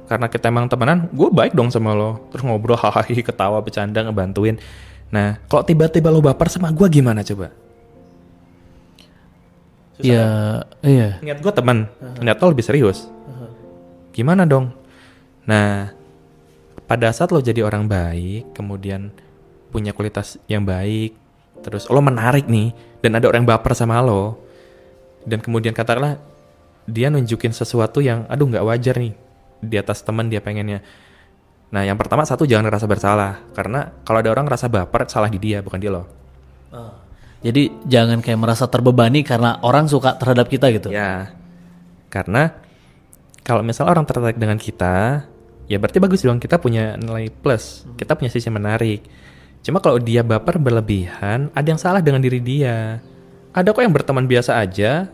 Karena 0.05 0.29
kita 0.29 0.53
emang 0.53 0.69
temenan, 0.69 1.09
gue 1.09 1.29
baik 1.33 1.57
dong 1.57 1.73
sama 1.73 1.97
lo. 1.97 2.29
Terus 2.29 2.45
ngobrol, 2.45 2.77
hahaha, 2.81 3.01
ketawa, 3.09 3.57
bercanda, 3.61 4.05
ngebantuin. 4.05 4.61
Nah, 5.09 5.41
kalau 5.49 5.65
tiba-tiba 5.65 6.13
lo 6.13 6.21
baper 6.21 6.49
sama 6.49 6.69
gue 6.69 6.87
gimana 6.89 7.25
coba? 7.25 7.53
ya, 9.95 10.59
iya. 10.83 11.23
Niat 11.23 11.39
gue 11.39 11.53
teman, 11.55 11.87
niat 12.19 12.35
lo 12.43 12.51
lebih 12.51 12.67
serius. 12.67 13.07
Gimana 14.11 14.43
dong? 14.43 14.75
Nah, 15.47 15.95
pada 16.83 17.07
saat 17.15 17.31
lo 17.31 17.39
jadi 17.39 17.63
orang 17.63 17.87
baik, 17.87 18.51
kemudian 18.51 19.15
punya 19.71 19.95
kualitas 19.95 20.35
yang 20.51 20.67
baik, 20.67 21.15
terus 21.63 21.87
lo 21.87 22.03
menarik 22.03 22.43
nih, 22.43 22.75
dan 22.99 23.15
ada 23.15 23.31
orang 23.31 23.47
baper 23.47 23.71
sama 23.71 24.03
lo, 24.03 24.35
dan 25.23 25.39
kemudian 25.39 25.71
katakanlah 25.71 26.19
dia 26.83 27.07
nunjukin 27.07 27.55
sesuatu 27.55 28.03
yang, 28.03 28.27
aduh 28.27 28.51
nggak 28.51 28.67
wajar 28.67 28.99
nih 28.99 29.15
di 29.61 29.75
atas 29.79 30.03
teman 30.03 30.27
dia 30.27 30.39
pengennya. 30.43 30.83
Nah, 31.73 31.83
yang 31.83 31.97
pertama 31.99 32.23
satu 32.23 32.47
jangan 32.47 32.69
ngerasa 32.69 32.85
bersalah, 32.87 33.33
karena 33.51 33.91
kalau 34.07 34.23
ada 34.23 34.31
orang 34.31 34.47
ngerasa 34.47 34.71
baper, 34.71 35.09
salah 35.11 35.27
di 35.27 35.39
dia 35.41 35.59
bukan 35.59 35.79
dia 35.81 35.91
lo. 35.91 36.07
Jadi 37.45 37.69
jangan 37.85 38.25
kayak 38.25 38.39
merasa 38.41 38.65
terbebani 38.65 39.21
karena 39.21 39.61
orang 39.61 39.85
suka 39.85 40.17
terhadap 40.17 40.49
kita 40.49 40.71
gitu. 40.73 40.89
Ya, 40.89 41.35
karena 42.09 42.57
kalau 43.45 43.61
misalnya 43.61 43.93
orang 43.93 44.05
tertarik 44.09 44.39
dengan 44.41 44.57
kita, 44.57 45.27
ya 45.69 45.77
berarti 45.77 46.01
bagus 46.01 46.25
dong 46.25 46.41
kita 46.41 46.57
punya 46.57 46.97
nilai 46.97 47.29
plus, 47.29 47.85
kita 47.99 48.17
punya 48.17 48.33
sisi 48.33 48.49
menarik. 48.49 49.05
Cuma 49.61 49.77
kalau 49.77 50.01
dia 50.01 50.25
baper 50.25 50.57
berlebihan, 50.57 51.53
ada 51.53 51.67
yang 51.69 51.77
salah 51.77 52.01
dengan 52.01 52.21
diri 52.21 52.41
dia. 52.41 53.01
Ada 53.53 53.71
kok 53.73 53.85
yang 53.85 53.93
berteman 53.93 54.25
biasa 54.25 54.57
aja, 54.57 55.07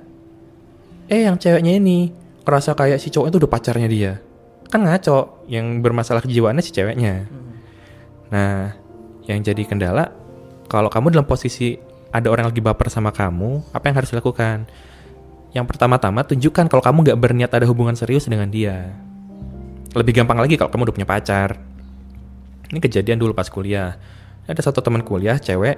eh 1.11 1.27
yang 1.27 1.35
ceweknya 1.35 1.77
ini 1.77 2.15
ngerasa 2.47 2.73
kayak 2.73 2.97
si 3.03 3.11
cowok 3.11 3.27
itu 3.27 3.37
udah 3.43 3.51
pacarnya 3.51 3.87
dia. 3.91 4.13
Kan 4.71 4.87
ngaco, 4.87 5.43
yang 5.51 5.83
bermasalah 5.83 6.23
kejiwaannya 6.23 6.63
si 6.63 6.71
ceweknya. 6.71 7.27
Nah, 8.31 8.71
yang 9.27 9.43
jadi 9.43 9.67
kendala, 9.67 10.15
kalau 10.71 10.87
kamu 10.87 11.11
dalam 11.11 11.27
posisi 11.27 11.75
ada 12.15 12.31
orang 12.31 12.47
lagi 12.47 12.63
baper 12.63 12.87
sama 12.87 13.11
kamu, 13.11 13.75
apa 13.75 13.83
yang 13.91 13.95
harus 13.99 14.15
dilakukan? 14.15 14.71
Yang 15.51 15.65
pertama-tama 15.67 16.23
tunjukkan 16.23 16.71
kalau 16.71 16.79
kamu 16.79 16.97
nggak 17.11 17.19
berniat 17.19 17.51
ada 17.51 17.67
hubungan 17.67 17.91
serius 17.99 18.31
dengan 18.31 18.47
dia. 18.47 18.95
Lebih 19.91 20.23
gampang 20.23 20.39
lagi 20.39 20.55
kalau 20.55 20.71
kamu 20.71 20.87
udah 20.87 20.95
punya 20.95 21.09
pacar. 21.09 21.59
Ini 22.71 22.79
kejadian 22.79 23.19
dulu 23.19 23.35
pas 23.35 23.51
kuliah. 23.51 23.99
Ada 24.47 24.71
satu 24.71 24.79
teman 24.79 25.03
kuliah 25.03 25.35
cewek 25.35 25.75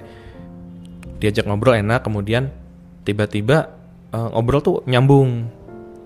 diajak 1.18 1.50
ngobrol 1.50 1.74
enak, 1.74 2.06
kemudian 2.06 2.54
tiba-tiba 3.02 3.74
eh, 4.14 4.28
ngobrol 4.30 4.62
tuh 4.62 4.76
nyambung. 4.86 5.50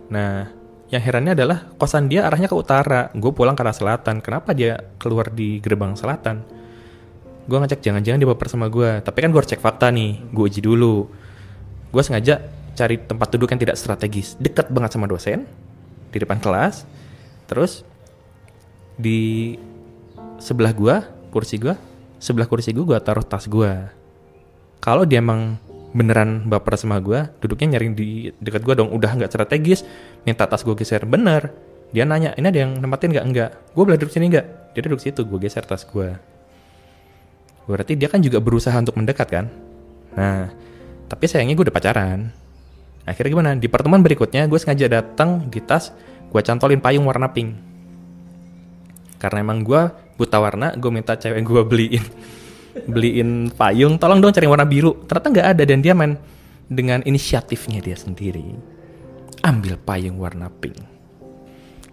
Nah, 0.08 0.48
yang 0.88 1.04
herannya 1.04 1.36
adalah 1.36 1.68
kosan 1.76 2.08
dia 2.08 2.24
arahnya 2.24 2.48
ke 2.48 2.56
utara. 2.56 3.12
Gue 3.12 3.32
pulang 3.36 3.52
ke 3.52 3.60
arah 3.60 3.76
selatan. 3.76 4.24
Kenapa 4.24 4.56
dia 4.56 4.80
keluar 4.96 5.28
di 5.28 5.60
gerbang 5.60 5.92
selatan? 5.92 6.40
Gue 7.44 7.56
ngecek 7.60 7.84
jangan-jangan 7.84 8.18
dia 8.20 8.28
baper 8.28 8.48
sama 8.48 8.72
gue. 8.72 9.04
Tapi 9.04 9.18
kan 9.20 9.28
gue 9.28 9.40
harus 9.40 9.52
cek 9.52 9.60
fakta 9.60 9.92
nih. 9.92 10.32
Gue 10.32 10.48
uji 10.48 10.64
dulu. 10.64 11.04
Gue 11.92 12.02
sengaja 12.04 12.40
cari 12.72 12.96
tempat 13.04 13.28
duduk 13.36 13.52
yang 13.52 13.60
tidak 13.60 13.76
strategis. 13.76 14.40
Dekat 14.40 14.72
banget 14.72 14.96
sama 14.96 15.04
dosen. 15.04 15.44
Di 16.08 16.16
depan 16.16 16.40
kelas. 16.40 16.88
Terus 17.44 17.84
di 18.96 19.56
sebelah 20.40 20.72
gue, 20.72 20.96
kursi 21.28 21.60
gue, 21.60 21.76
sebelah 22.16 22.48
kursi 22.48 22.72
gue, 22.72 22.84
gue 22.84 22.98
taruh 23.04 23.24
tas 23.24 23.44
gue. 23.44 23.72
Kalau 24.80 25.04
dia 25.04 25.20
emang 25.20 25.60
beneran 25.92 26.44
baper 26.44 26.76
sama 26.76 27.00
gue, 27.00 27.28
duduknya 27.40 27.76
nyari 27.76 27.86
di 27.96 28.08
dekat 28.38 28.60
gue 28.60 28.74
dong, 28.76 28.92
udah 28.92 29.16
nggak 29.16 29.30
strategis, 29.32 29.84
minta 30.28 30.44
tas 30.44 30.60
gue 30.60 30.76
geser, 30.76 31.08
bener. 31.08 31.52
Dia 31.88 32.04
nanya, 32.04 32.36
ini 32.36 32.46
ada 32.52 32.60
yang 32.68 32.76
nempatin 32.76 33.16
nggak? 33.16 33.24
Enggak. 33.24 33.50
Gue 33.72 33.82
boleh 33.88 33.96
duduk 33.96 34.12
sini 34.12 34.28
nggak? 34.28 34.76
Dia 34.76 34.80
duduk 34.84 35.00
situ, 35.00 35.24
gue 35.24 35.38
geser 35.40 35.64
tas 35.64 35.88
gue. 35.88 36.12
Berarti 37.64 37.96
dia 37.96 38.12
kan 38.12 38.20
juga 38.20 38.40
berusaha 38.40 38.76
untuk 38.76 39.00
mendekat 39.00 39.28
kan? 39.28 39.46
Nah, 40.12 40.52
tapi 41.08 41.24
sayangnya 41.24 41.56
gue 41.56 41.64
udah 41.68 41.76
pacaran. 41.76 42.28
Akhirnya 43.08 43.30
gimana? 43.32 43.50
Di 43.56 43.68
pertemuan 43.72 44.04
berikutnya 44.04 44.44
gue 44.44 44.60
sengaja 44.60 45.00
datang 45.00 45.48
di 45.48 45.64
tas, 45.64 45.96
gue 46.28 46.40
cantolin 46.44 46.84
payung 46.84 47.08
warna 47.08 47.32
pink. 47.32 47.56
Karena 49.16 49.40
emang 49.40 49.64
gue 49.64 49.88
buta 50.20 50.36
warna, 50.36 50.76
gue 50.76 50.90
minta 50.92 51.16
cewek 51.16 51.40
gue 51.40 51.62
beliin 51.64 52.04
beliin 52.86 53.50
payung. 53.50 53.96
Tolong 53.96 54.22
dong 54.22 54.30
cari 54.30 54.46
warna 54.46 54.68
biru. 54.68 55.02
Ternyata 55.08 55.28
nggak 55.32 55.46
ada. 55.56 55.62
Dan 55.64 55.78
dia 55.82 55.94
main 55.96 56.14
dengan 56.68 57.00
inisiatifnya 57.02 57.82
dia 57.82 57.96
sendiri. 57.96 58.54
Ambil 59.42 59.80
payung 59.80 60.20
warna 60.20 60.52
pink. 60.52 60.78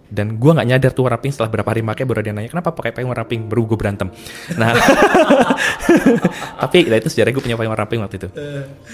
Dan 0.06 0.38
gue 0.38 0.50
nggak 0.54 0.68
nyadar 0.70 0.90
tuh 0.94 1.10
warna 1.10 1.18
pink 1.18 1.34
setelah 1.34 1.50
berapa 1.50 1.66
hari 1.66 1.82
pakai 1.82 2.06
baru 2.06 2.22
dia 2.22 2.30
nanya 2.30 2.46
kenapa 2.46 2.70
pakai 2.70 2.94
payung 2.94 3.10
warna 3.10 3.26
pink? 3.26 3.50
Baru 3.50 3.66
gue 3.66 3.78
berantem. 3.78 4.08
Nah. 4.54 4.70
Tapi 6.62 6.86
nah 6.86 6.96
itu 7.02 7.10
sejarah 7.10 7.34
gue 7.34 7.42
punya 7.42 7.58
payung 7.58 7.74
warna 7.74 7.90
pink 7.90 8.00
waktu 8.06 8.16
itu. 8.22 8.28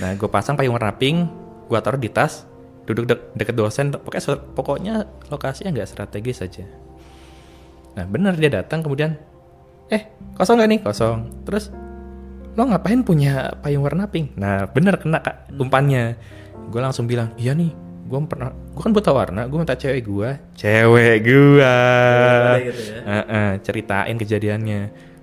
Nah 0.01 0.17
gue 0.17 0.29
pasang 0.33 0.57
payung 0.57 0.73
warna 0.73 0.95
pink 0.97 1.29
gue 1.69 1.79
taruh 1.85 2.01
di 2.01 2.09
tas 2.09 2.49
duduk 2.89 3.05
de 3.05 3.15
deket 3.37 3.53
dosen. 3.53 3.93
Pokoknya 3.93 4.23
pokoknya 4.57 4.95
lokasinya 5.29 5.71
nggak 5.73 5.89
strategis 5.89 6.41
saja 6.41 6.65
nah 7.93 8.05
benar 8.09 8.37
dia 8.41 8.49
datang 8.49 8.81
kemudian 8.81 9.21
eh 9.93 10.09
kosong 10.33 10.57
gak 10.65 10.71
nih? 10.73 10.81
Kosong. 10.81 11.45
Terus 11.45 11.69
lo 12.52 12.68
ngapain 12.68 13.00
punya 13.00 13.56
payung 13.64 13.85
warna 13.85 14.04
pink? 14.09 14.37
Nah 14.37 14.68
bener 14.68 15.00
kena 15.00 15.25
kak 15.25 15.49
umpannya. 15.56 16.21
Gue 16.68 16.80
langsung 16.85 17.09
bilang 17.09 17.32
iya 17.40 17.56
nih 17.56 17.73
gue 18.02 18.18
pernah 18.28 18.52
gue 18.52 18.82
kan 18.85 18.92
buta 18.92 19.09
warna 19.09 19.49
gue 19.49 19.56
minta 19.56 19.73
cewek 19.73 20.04
gue 20.04 20.30
cewek 20.61 21.16
gue 21.25 21.76
gitu 22.61 22.82
ya? 22.92 23.00
uh 23.09 23.14
-uh, 23.25 23.50
ceritain 23.64 24.16
kejadiannya. 24.21 24.80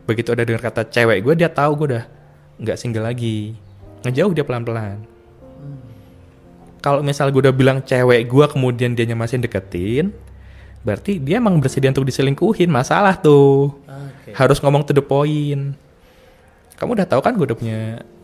Begitu 0.09 0.33
ada 0.33 0.41
dengar 0.41 0.73
kata 0.73 0.89
cewek 0.89 1.21
gue 1.21 1.33
dia 1.37 1.53
tahu 1.53 1.85
gue 1.85 1.87
udah 1.93 2.05
nggak 2.57 2.77
single 2.81 3.05
lagi. 3.05 3.53
Ngejauh 4.01 4.33
dia 4.33 4.41
pelan 4.41 4.65
pelan 4.65 5.05
hmm. 5.05 5.79
kalau 6.81 7.05
misal 7.05 7.29
gue 7.29 7.45
udah 7.45 7.53
bilang 7.53 7.85
cewek 7.85 8.25
gue 8.25 8.45
kemudian 8.49 8.97
dia 8.97 9.05
masih 9.13 9.37
deketin 9.37 10.09
berarti 10.81 11.19
dia 11.19 11.37
emang 11.37 11.61
bersedia 11.61 11.93
untuk 11.93 12.09
diselingkuhin. 12.09 12.73
Masalah 12.73 13.21
tuh. 13.21 13.77
Okay. 14.29 14.33
harus 14.33 14.57
ngomong 14.61 14.85
to 14.85 14.93
the 14.93 15.01
point 15.01 15.77
kamu 16.79 16.95
udah 16.95 17.07
tahu 17.11 17.19
kan 17.19 17.35
gue 17.35 17.43
udah 17.43 17.59
punya 17.59 17.79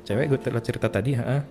cewek 0.07 0.31
gue 0.31 0.39
cerita 0.63 0.88
tadi 0.88 1.19
ha? 1.19 1.43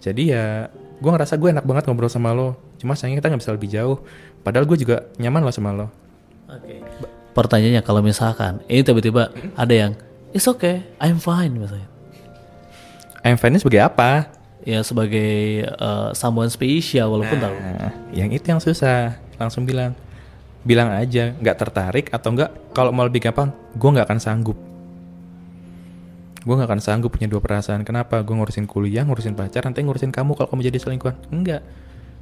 Jadi 0.00 0.32
ya 0.32 0.72
gue 0.72 1.10
ngerasa 1.12 1.36
gue 1.36 1.52
enak 1.52 1.68
banget 1.68 1.84
ngobrol 1.84 2.08
sama 2.08 2.32
lo. 2.32 2.56
Cuma 2.80 2.96
sayangnya 2.96 3.20
kita 3.20 3.28
nggak 3.28 3.42
bisa 3.44 3.52
lebih 3.52 3.68
jauh. 3.68 3.96
Padahal 4.40 4.64
gue 4.64 4.80
juga 4.80 5.04
nyaman 5.20 5.44
lo 5.44 5.52
sama 5.52 5.70
lo. 5.76 5.86
Okay. 6.50 6.82
pertanyaannya 7.30 7.78
kalau 7.86 8.02
misalkan 8.02 8.58
ini 8.66 8.82
tiba-tiba 8.82 9.30
ada 9.54 9.70
yang 9.70 9.94
it's 10.34 10.50
okay 10.50 10.82
I'm 10.98 11.22
fine 11.22 11.54
misalnya. 11.54 11.86
I'm 13.22 13.38
fine 13.38 13.54
sebagai 13.60 13.86
apa? 13.86 14.32
Ya 14.66 14.82
sebagai 14.82 15.62
uh, 15.78 16.10
someone 16.10 16.50
spesial 16.50 17.06
walaupun 17.14 17.38
nah, 17.38 17.46
tahu. 17.46 17.56
yang 18.16 18.34
itu 18.34 18.44
yang 18.50 18.58
susah. 18.58 19.14
Langsung 19.38 19.62
bilang 19.62 19.94
bilang 20.66 20.90
aja 20.90 21.32
nggak 21.38 21.56
tertarik 21.56 22.06
atau 22.10 22.34
enggak 22.34 22.50
kalau 22.74 22.90
mau 22.92 23.06
lebih 23.06 23.24
gampang 23.24 23.54
gue 23.78 23.88
nggak 23.94 24.10
akan 24.10 24.20
sanggup 24.20 24.58
gue 26.40 26.54
nggak 26.56 26.68
akan 26.72 26.80
sanggup 26.80 27.12
punya 27.12 27.28
dua 27.28 27.44
perasaan. 27.44 27.84
Kenapa? 27.84 28.24
Gue 28.24 28.32
ngurusin 28.32 28.64
kuliah 28.64 29.04
ngurusin 29.04 29.36
pacar 29.36 29.64
nanti 29.68 29.84
ngurusin 29.84 30.08
kamu 30.08 30.32
kalau 30.36 30.48
kamu 30.48 30.72
jadi 30.72 30.78
selingkuhan. 30.80 31.16
Enggak. 31.28 31.60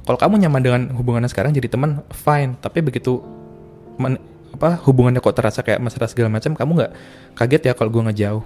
Kalau 0.03 0.17
kamu 0.19 0.43
nyaman 0.43 0.61
dengan 0.63 0.81
hubungannya 0.95 1.31
sekarang 1.31 1.55
jadi 1.55 1.71
teman 1.71 2.03
fine. 2.11 2.59
Tapi 2.59 2.83
begitu 2.83 3.23
men, 3.95 4.19
apa 4.51 4.81
hubungannya 4.83 5.23
kok 5.23 5.35
terasa 5.35 5.63
kayak 5.63 5.79
mesra 5.79 6.09
segala 6.09 6.33
macam 6.33 6.51
kamu 6.51 6.71
nggak 6.83 6.91
kaget 7.39 7.61
ya 7.71 7.73
kalau 7.77 7.89
gue 7.91 8.03
ngejauh? 8.11 8.43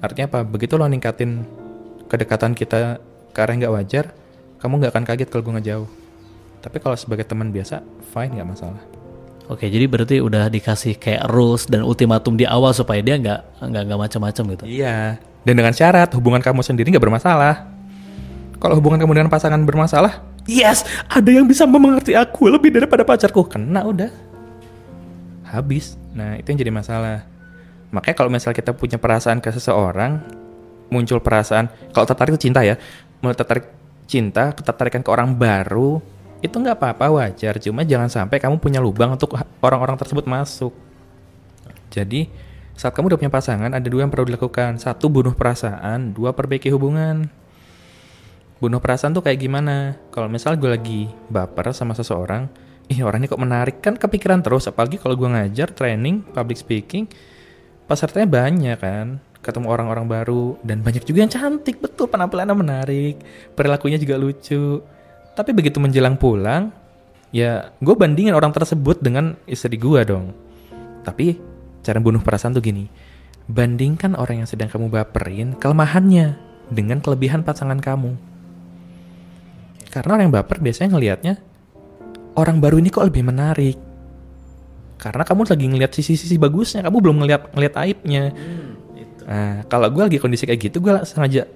Artinya 0.00 0.26
apa? 0.32 0.40
Begitu 0.48 0.80
lo 0.80 0.88
ningkatin 0.88 1.44
kedekatan 2.08 2.56
kita 2.56 3.02
ke 3.34 3.38
arah 3.42 3.52
nggak 3.52 3.72
wajar 3.72 4.04
kamu 4.56 4.80
nggak 4.80 4.92
akan 4.96 5.04
kaget 5.04 5.28
kalau 5.28 5.42
gue 5.44 5.54
ngejauh. 5.60 5.88
Tapi 6.64 6.76
kalau 6.80 6.96
sebagai 6.96 7.28
teman 7.28 7.52
biasa 7.52 7.84
fine 8.16 8.40
nggak 8.40 8.48
masalah 8.48 8.95
Oke, 9.46 9.70
jadi 9.70 9.86
berarti 9.86 10.18
udah 10.18 10.50
dikasih 10.50 10.98
kayak 10.98 11.30
rules 11.30 11.70
dan 11.70 11.86
ultimatum 11.86 12.34
di 12.34 12.42
awal 12.42 12.74
supaya 12.74 12.98
dia 12.98 13.14
nggak 13.14 13.62
nggak 13.62 13.82
nggak 13.86 14.00
macam-macam 14.02 14.44
gitu. 14.58 14.64
Iya. 14.66 15.22
Dan 15.46 15.54
dengan 15.54 15.70
syarat 15.70 16.10
hubungan 16.18 16.42
kamu 16.42 16.66
sendiri 16.66 16.90
nggak 16.90 17.04
bermasalah. 17.06 17.70
Kalau 18.58 18.74
hubungan 18.74 18.98
kamu 18.98 19.22
dengan 19.22 19.30
pasangan 19.30 19.62
bermasalah, 19.62 20.18
yes, 20.50 20.82
ada 21.06 21.30
yang 21.30 21.46
bisa 21.46 21.62
mengerti 21.68 22.18
aku 22.18 22.50
lebih 22.50 22.74
daripada 22.74 23.06
pacarku. 23.06 23.46
Kena 23.46 23.86
udah. 23.86 24.10
Habis. 25.46 25.94
Nah, 26.16 26.34
itu 26.34 26.50
yang 26.50 26.58
jadi 26.66 26.72
masalah. 26.74 27.22
Makanya 27.94 28.16
kalau 28.18 28.30
misal 28.32 28.50
kita 28.50 28.74
punya 28.74 28.98
perasaan 28.98 29.38
ke 29.38 29.52
seseorang, 29.54 30.18
muncul 30.90 31.22
perasaan, 31.22 31.70
kalau 31.94 32.08
tertarik 32.08 32.34
itu 32.34 32.50
cinta 32.50 32.66
ya, 32.66 32.74
mulai 33.22 33.36
tertarik 33.38 33.70
cinta, 34.10 34.50
ketertarikan 34.56 35.06
ke 35.06 35.10
orang 35.12 35.36
baru, 35.38 36.02
itu 36.44 36.56
nggak 36.56 36.76
apa-apa 36.76 37.06
wajar. 37.12 37.56
Cuma 37.60 37.86
jangan 37.86 38.12
sampai 38.12 38.36
kamu 38.36 38.60
punya 38.60 38.80
lubang 38.82 39.16
untuk 39.16 39.32
orang-orang 39.64 39.96
tersebut 39.96 40.24
masuk. 40.28 40.72
Jadi 41.88 42.28
saat 42.76 42.92
kamu 42.92 43.14
udah 43.14 43.18
punya 43.20 43.32
pasangan 43.32 43.72
ada 43.72 43.86
dua 43.88 44.04
yang 44.04 44.12
perlu 44.12 44.28
dilakukan. 44.28 44.76
Satu 44.76 45.08
bunuh 45.08 45.32
perasaan. 45.32 46.12
Dua 46.12 46.36
perbaiki 46.36 46.68
hubungan. 46.68 47.24
Bunuh 48.60 48.80
perasaan 48.80 49.12
tuh 49.16 49.24
kayak 49.24 49.40
gimana? 49.40 49.96
Kalau 50.12 50.28
misal 50.28 50.56
gue 50.56 50.68
lagi 50.68 51.08
baper 51.28 51.72
sama 51.76 51.92
seseorang 51.92 52.48
ih 52.86 53.00
orangnya 53.02 53.32
kok 53.32 53.40
menarik. 53.40 53.76
Kan 53.80 53.96
kepikiran 53.96 54.44
terus 54.44 54.68
apalagi 54.68 55.00
kalau 55.00 55.16
gue 55.16 55.28
ngajar 55.28 55.72
training 55.72 56.22
public 56.32 56.60
speaking 56.60 57.08
pesertanya 57.88 58.28
banyak 58.28 58.76
kan? 58.76 59.06
Ketemu 59.40 59.66
orang-orang 59.72 60.04
baru. 60.04 60.60
Dan 60.60 60.84
banyak 60.84 61.04
juga 61.04 61.24
yang 61.24 61.32
cantik. 61.32 61.80
Betul 61.80 62.12
penampilannya 62.12 62.56
menarik. 62.56 63.16
Perilakunya 63.56 63.96
juga 63.96 64.20
lucu 64.20 64.84
tapi 65.36 65.52
begitu 65.52 65.76
menjelang 65.76 66.16
pulang, 66.16 66.72
ya 67.28 67.68
gue 67.76 67.94
bandingin 67.94 68.32
orang 68.32 68.56
tersebut 68.56 69.04
dengan 69.04 69.36
istri 69.44 69.76
gue 69.76 70.00
dong. 70.08 70.32
Tapi 71.04 71.36
cara 71.84 72.00
bunuh 72.00 72.24
perasaan 72.24 72.56
tuh 72.56 72.64
gini, 72.64 72.88
bandingkan 73.46 74.16
orang 74.16 74.42
yang 74.42 74.48
sedang 74.48 74.72
kamu 74.72 74.88
baperin 74.88 75.52
kelemahannya 75.60 76.40
dengan 76.72 77.04
kelebihan 77.04 77.44
pasangan 77.44 77.78
kamu. 77.78 78.16
Karena 79.92 80.10
orang 80.16 80.24
yang 80.32 80.34
baper 80.40 80.58
biasanya 80.64 80.96
ngelihatnya 80.96 81.34
orang 82.40 82.56
baru 82.58 82.80
ini 82.80 82.88
kok 82.88 83.04
lebih 83.04 83.22
menarik. 83.28 83.76
Karena 84.96 85.28
kamu 85.28 85.44
lagi 85.44 85.66
ngelihat 85.68 85.92
sisi-sisi 85.92 86.40
bagusnya, 86.40 86.80
kamu 86.88 86.98
belum 87.04 87.16
ngelihat 87.20 87.52
ngelihat 87.52 87.74
aibnya. 87.84 88.32
Hmm, 88.32 88.76
Nah, 89.26 89.66
kalau 89.66 89.90
gue 89.90 90.06
lagi 90.06 90.18
kondisi 90.22 90.46
kayak 90.46 90.70
gitu, 90.70 90.78
gue 90.78 91.02
sengaja 91.02 91.50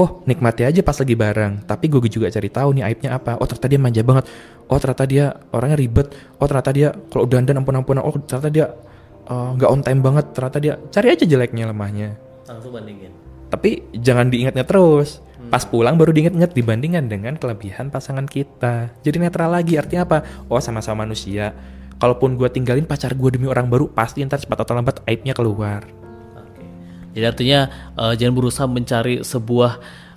oh 0.00 0.24
nikmati 0.24 0.64
aja 0.64 0.80
pas 0.80 0.96
lagi 0.96 1.12
bareng. 1.12 1.68
Tapi 1.68 1.84
gue 1.92 2.00
juga 2.08 2.32
cari 2.32 2.48
tahu 2.48 2.80
nih 2.80 2.84
aibnya 2.88 3.20
apa. 3.20 3.36
Oh 3.36 3.44
ternyata 3.44 3.68
dia 3.68 3.80
manja 3.80 4.00
banget. 4.00 4.24
Oh 4.72 4.78
ternyata 4.80 5.04
dia 5.04 5.24
orangnya 5.52 5.76
ribet. 5.76 6.08
Oh 6.40 6.46
ternyata 6.48 6.70
dia 6.72 6.88
kalau 7.12 7.28
dandan 7.28 7.60
ampun 7.60 7.76
ampun 7.76 8.00
oh 8.00 8.16
ternyata 8.24 8.48
dia 8.48 8.66
eh, 9.28 9.48
nggak 9.60 9.68
uh, 9.68 9.74
on 9.76 9.84
time 9.84 10.00
banget. 10.00 10.26
Ternyata 10.32 10.58
dia 10.58 10.74
cari 10.88 11.08
aja 11.12 11.24
jeleknya 11.28 11.68
lemahnya. 11.68 12.16
Langsung 12.48 12.72
bandingin. 12.72 13.12
Tapi 13.52 13.84
jangan 14.00 14.32
diingatnya 14.32 14.64
terus. 14.64 15.20
Hmm. 15.40 15.48
pas 15.48 15.64
pulang 15.64 15.96
baru 15.96 16.12
diingat-ingat 16.12 16.52
dibandingkan 16.52 17.08
dengan 17.08 17.34
kelebihan 17.40 17.88
pasangan 17.88 18.28
kita. 18.28 18.92
Jadi 19.00 19.16
netral 19.24 19.52
lagi 19.56 19.80
artinya 19.80 20.04
apa? 20.04 20.18
Oh 20.52 20.60
sama-sama 20.60 21.08
manusia. 21.08 21.56
Kalaupun 21.96 22.36
gue 22.36 22.48
tinggalin 22.52 22.84
pacar 22.84 23.16
gue 23.16 23.30
demi 23.32 23.48
orang 23.48 23.68
baru 23.68 23.88
pasti 23.88 24.20
ntar 24.24 24.40
cepat 24.40 24.64
atau 24.64 24.72
lambat 24.76 25.00
aibnya 25.04 25.36
keluar 25.36 25.99
jadi 27.10 27.34
artinya 27.34 27.60
uh, 27.98 28.14
jangan 28.14 28.34
berusaha 28.34 28.66
mencari 28.70 29.26
sebuah 29.26 29.72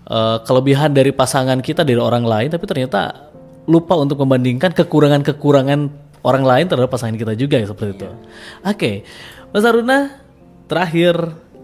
uh, 0.08 0.38
kelebihan 0.46 0.94
dari 0.94 1.10
pasangan 1.10 1.58
kita 1.60 1.82
dari 1.82 1.98
orang 1.98 2.26
lain, 2.26 2.50
tapi 2.54 2.66
ternyata 2.70 3.32
lupa 3.66 3.96
untuk 3.96 4.20
membandingkan 4.22 4.76
kekurangan-kekurangan 4.76 5.80
orang 6.24 6.44
lain 6.44 6.66
terhadap 6.68 6.92
pasangan 6.92 7.16
kita 7.18 7.34
juga 7.36 7.60
ya 7.60 7.68
seperti 7.68 7.92
itu. 7.98 8.06
Oke, 8.06 8.18
okay. 8.64 8.96
Mas 9.52 9.66
Aruna, 9.66 10.20
terakhir 10.68 11.16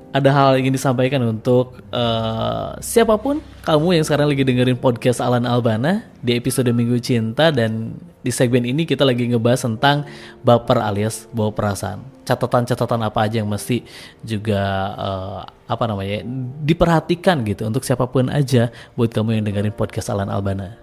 ada 0.09 0.29
hal 0.33 0.57
yang 0.57 0.69
ingin 0.69 0.75
disampaikan 0.81 1.21
untuk 1.21 1.77
uh, 1.93 2.73
siapa 2.81 3.13
pun 3.21 3.37
kamu 3.61 4.01
yang 4.01 4.05
sekarang 4.05 4.27
lagi 4.33 4.41
dengerin 4.41 4.79
podcast 4.81 5.21
Alan 5.21 5.45
Albana 5.45 6.09
di 6.25 6.33
episode 6.33 6.69
Minggu 6.73 6.97
Cinta 6.97 7.53
dan 7.53 7.93
di 8.19 8.33
segmen 8.33 8.65
ini 8.65 8.89
kita 8.89 9.05
lagi 9.05 9.29
ngebahas 9.29 9.69
tentang 9.69 10.03
baper 10.41 10.81
alias 10.81 11.29
bawa 11.29 11.53
perasaan. 11.53 12.01
Catatan-catatan 12.25 13.01
apa 13.05 13.19
aja 13.25 13.41
yang 13.41 13.49
mesti 13.49 13.85
juga 14.25 14.61
uh, 14.97 15.39
apa 15.69 15.83
namanya 15.85 16.25
diperhatikan 16.65 17.45
gitu 17.45 17.69
untuk 17.69 17.85
siapa 17.85 18.09
pun 18.09 18.33
aja 18.33 18.73
buat 18.97 19.13
kamu 19.13 19.39
yang 19.39 19.45
dengerin 19.45 19.77
podcast 19.77 20.09
Alan 20.09 20.33
Albana. 20.33 20.73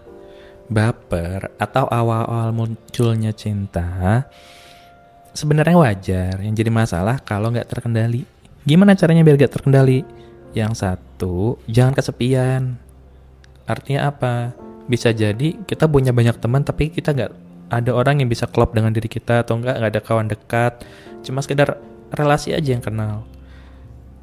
Baper 0.70 1.50
atau 1.58 1.86
awal-awal 1.90 2.50
munculnya 2.54 3.30
cinta 3.34 4.26
sebenarnya 5.36 5.76
wajar. 5.76 6.34
Yang 6.40 6.64
jadi 6.64 6.70
masalah 6.72 7.20
kalau 7.22 7.52
nggak 7.52 7.68
terkendali 7.68 8.24
Gimana 8.66 8.98
caranya 8.98 9.22
biar 9.22 9.38
gak 9.38 9.62
terkendali? 9.62 10.02
Yang 10.50 10.82
satu, 10.82 11.54
jangan 11.70 11.94
kesepian. 11.94 12.74
Artinya 13.62 14.10
apa? 14.10 14.58
Bisa 14.90 15.14
jadi 15.14 15.54
kita 15.62 15.86
punya 15.86 16.10
banyak 16.10 16.34
teman 16.42 16.66
tapi 16.66 16.90
kita 16.90 17.14
nggak 17.14 17.32
ada 17.70 17.90
orang 17.90 18.22
yang 18.22 18.30
bisa 18.30 18.46
klop 18.46 18.74
dengan 18.74 18.94
diri 18.94 19.10
kita 19.10 19.42
atau 19.42 19.58
enggak 19.58 19.78
nggak 19.78 19.92
ada 19.94 20.02
kawan 20.02 20.26
dekat. 20.30 20.82
Cuma 21.22 21.42
sekedar 21.42 21.78
relasi 22.14 22.54
aja 22.54 22.74
yang 22.74 22.82
kenal. 22.82 23.26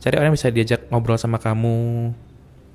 Cari 0.03 0.15
orang 0.19 0.31
yang 0.31 0.37
bisa 0.39 0.51
diajak 0.51 0.91
ngobrol 0.91 1.15
sama 1.15 1.39
kamu. 1.39 2.11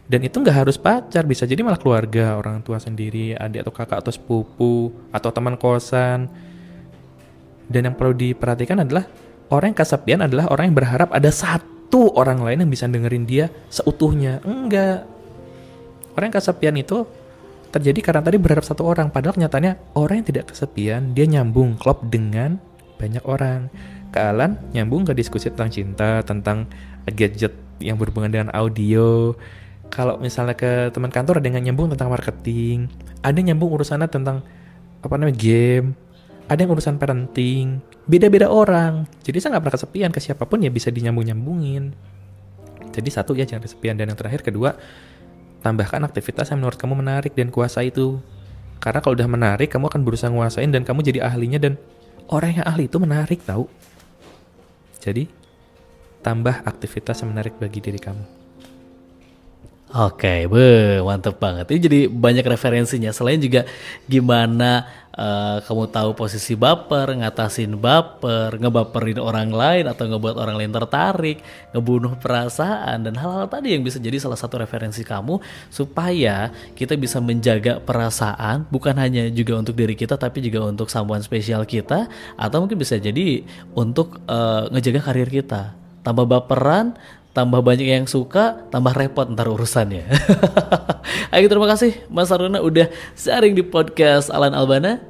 Dan 0.09 0.25
itu 0.25 0.41
nggak 0.41 0.65
harus 0.65 0.81
pacar, 0.81 1.29
bisa 1.29 1.45
jadi 1.45 1.61
malah 1.61 1.77
keluarga, 1.77 2.41
orang 2.41 2.65
tua 2.65 2.81
sendiri, 2.81 3.37
adik 3.37 3.69
atau 3.69 3.73
kakak 3.77 4.01
atau 4.01 4.09
sepupu, 4.09 4.89
atau 5.13 5.29
teman 5.29 5.61
kosan. 5.61 6.33
Dan 7.69 7.93
yang 7.93 7.93
perlu 7.93 8.17
diperhatikan 8.17 8.81
adalah 8.89 9.05
orang 9.49 9.73
yang 9.73 9.79
kesepian 9.81 10.21
adalah 10.25 10.49
orang 10.53 10.73
yang 10.73 10.77
berharap 10.77 11.09
ada 11.13 11.31
satu 11.33 12.13
orang 12.17 12.45
lain 12.45 12.65
yang 12.65 12.71
bisa 12.71 12.85
dengerin 12.89 13.25
dia 13.25 13.49
seutuhnya. 13.73 14.41
Enggak. 14.45 15.09
Orang 16.17 16.27
yang 16.29 16.37
kesepian 16.37 16.77
itu 16.77 17.07
terjadi 17.69 18.01
karena 18.01 18.23
tadi 18.25 18.37
berharap 18.41 18.65
satu 18.65 18.85
orang. 18.85 19.13
Padahal 19.13 19.37
kenyataannya 19.37 19.97
orang 19.97 20.25
yang 20.25 20.29
tidak 20.29 20.45
kesepian, 20.53 21.13
dia 21.13 21.25
nyambung 21.29 21.77
klop 21.77 22.05
dengan 22.09 22.61
banyak 22.99 23.25
orang. 23.25 23.69
Kealan 24.09 24.57
nyambung 24.73 25.05
ke 25.05 25.13
diskusi 25.13 25.53
tentang 25.53 25.71
cinta, 25.71 26.25
tentang 26.25 26.65
gadget 27.09 27.53
yang 27.79 28.01
berhubungan 28.01 28.33
dengan 28.33 28.49
audio. 28.57 29.37
Kalau 29.89 30.21
misalnya 30.21 30.53
ke 30.53 30.93
teman 30.93 31.09
kantor 31.09 31.41
ada 31.41 31.49
yang 31.49 31.73
nyambung 31.73 31.89
tentang 31.93 32.13
marketing, 32.13 32.93
ada 33.25 33.33
yang 33.37 33.57
nyambung 33.57 33.73
urusannya 33.81 34.09
tentang 34.09 34.45
apa 35.01 35.15
namanya 35.17 35.39
game, 35.39 35.97
ada 36.49 36.59
yang 36.65 36.73
urusan 36.73 36.97
parenting, 36.97 37.85
beda-beda 38.09 38.49
orang. 38.49 39.05
Jadi 39.21 39.37
saya 39.37 39.57
nggak 39.57 39.63
pernah 39.69 39.77
kesepian 39.77 40.11
ke 40.11 40.21
siapa 40.25 40.49
pun 40.49 40.65
ya 40.65 40.73
bisa 40.73 40.89
dinyambung-nyambungin. 40.89 41.93
Jadi 42.89 43.09
satu 43.13 43.37
ya 43.37 43.45
jangan 43.45 43.69
kesepian 43.69 44.01
dan 44.01 44.09
yang 44.09 44.19
terakhir 44.19 44.41
kedua 44.41 44.75
tambahkan 45.61 46.01
aktivitas 46.09 46.49
yang 46.49 46.65
menurut 46.65 46.81
kamu 46.81 47.05
menarik 47.05 47.37
dan 47.37 47.53
kuasa 47.53 47.85
itu. 47.85 48.17
Karena 48.81 49.05
kalau 49.05 49.13
udah 49.19 49.29
menarik 49.29 49.69
kamu 49.69 49.93
akan 49.93 50.01
berusaha 50.07 50.33
nguasain 50.33 50.73
dan 50.73 50.89
kamu 50.89 51.05
jadi 51.05 51.29
ahlinya 51.29 51.61
dan 51.61 51.77
orang 52.33 52.63
yang 52.63 52.67
ahli 52.67 52.89
itu 52.89 52.97
menarik 52.97 53.45
tahu. 53.45 53.69
Jadi 55.05 55.29
tambah 56.25 56.65
aktivitas 56.65 57.21
yang 57.23 57.37
menarik 57.37 57.61
bagi 57.61 57.85
diri 57.85 58.01
kamu. 58.01 58.38
Oke, 59.89 60.45
be, 60.53 61.01
mantep 61.01 61.41
banget. 61.41 61.65
Ini 61.73 61.81
jadi 61.81 62.01
banyak 62.13 62.45
referensinya. 62.45 63.09
Selain 63.09 63.41
juga 63.41 63.65
gimana 64.05 64.85
uh, 65.17 65.59
kamu 65.65 65.89
tahu 65.89 66.11
posisi 66.13 66.53
baper, 66.53 67.17
ngatasin 67.17 67.73
baper, 67.73 68.61
ngebaperin 68.61 69.17
orang 69.17 69.49
lain 69.49 69.89
atau 69.89 70.05
ngebuat 70.05 70.37
orang 70.37 70.61
lain 70.61 70.73
tertarik, 70.77 71.41
ngebunuh 71.73 72.21
perasaan 72.21 73.01
dan 73.09 73.17
hal-hal 73.17 73.49
tadi 73.49 73.73
yang 73.73 73.81
bisa 73.81 73.97
jadi 73.97 74.21
salah 74.21 74.37
satu 74.37 74.61
referensi 74.61 75.01
kamu 75.01 75.41
supaya 75.73 76.53
kita 76.77 76.93
bisa 77.01 77.19
menjaga 77.19 77.81
perasaan 77.81 78.69
bukan 78.69 78.93
hanya 79.01 79.27
juga 79.33 79.57
untuk 79.57 79.73
diri 79.73 79.97
kita 79.97 80.21
tapi 80.21 80.45
juga 80.45 80.69
untuk 80.69 80.93
someone 80.93 81.25
spesial 81.25 81.65
kita 81.65 82.13
atau 82.37 82.57
mungkin 82.61 82.77
bisa 82.77 83.01
jadi 83.01 83.41
untuk 83.73 84.23
uh, 84.31 84.69
ngejaga 84.69 85.01
karir 85.01 85.33
kita. 85.33 85.75
Tambah 85.99 86.25
baperan, 86.25 86.97
tambah 87.37 87.61
banyak 87.61 87.89
yang 87.89 88.07
suka, 88.09 88.65
tambah 88.73 88.93
repot 88.97 89.29
ntar 89.29 89.49
urusannya. 89.49 90.05
Ayo 91.35 91.47
terima 91.47 91.69
kasih 91.69 92.01
Mas 92.09 92.33
Aruna 92.33 92.65
udah 92.65 92.89
sharing 93.15 93.53
di 93.53 93.65
podcast 93.65 94.33
Alan 94.33 94.57
Albana. 94.57 95.01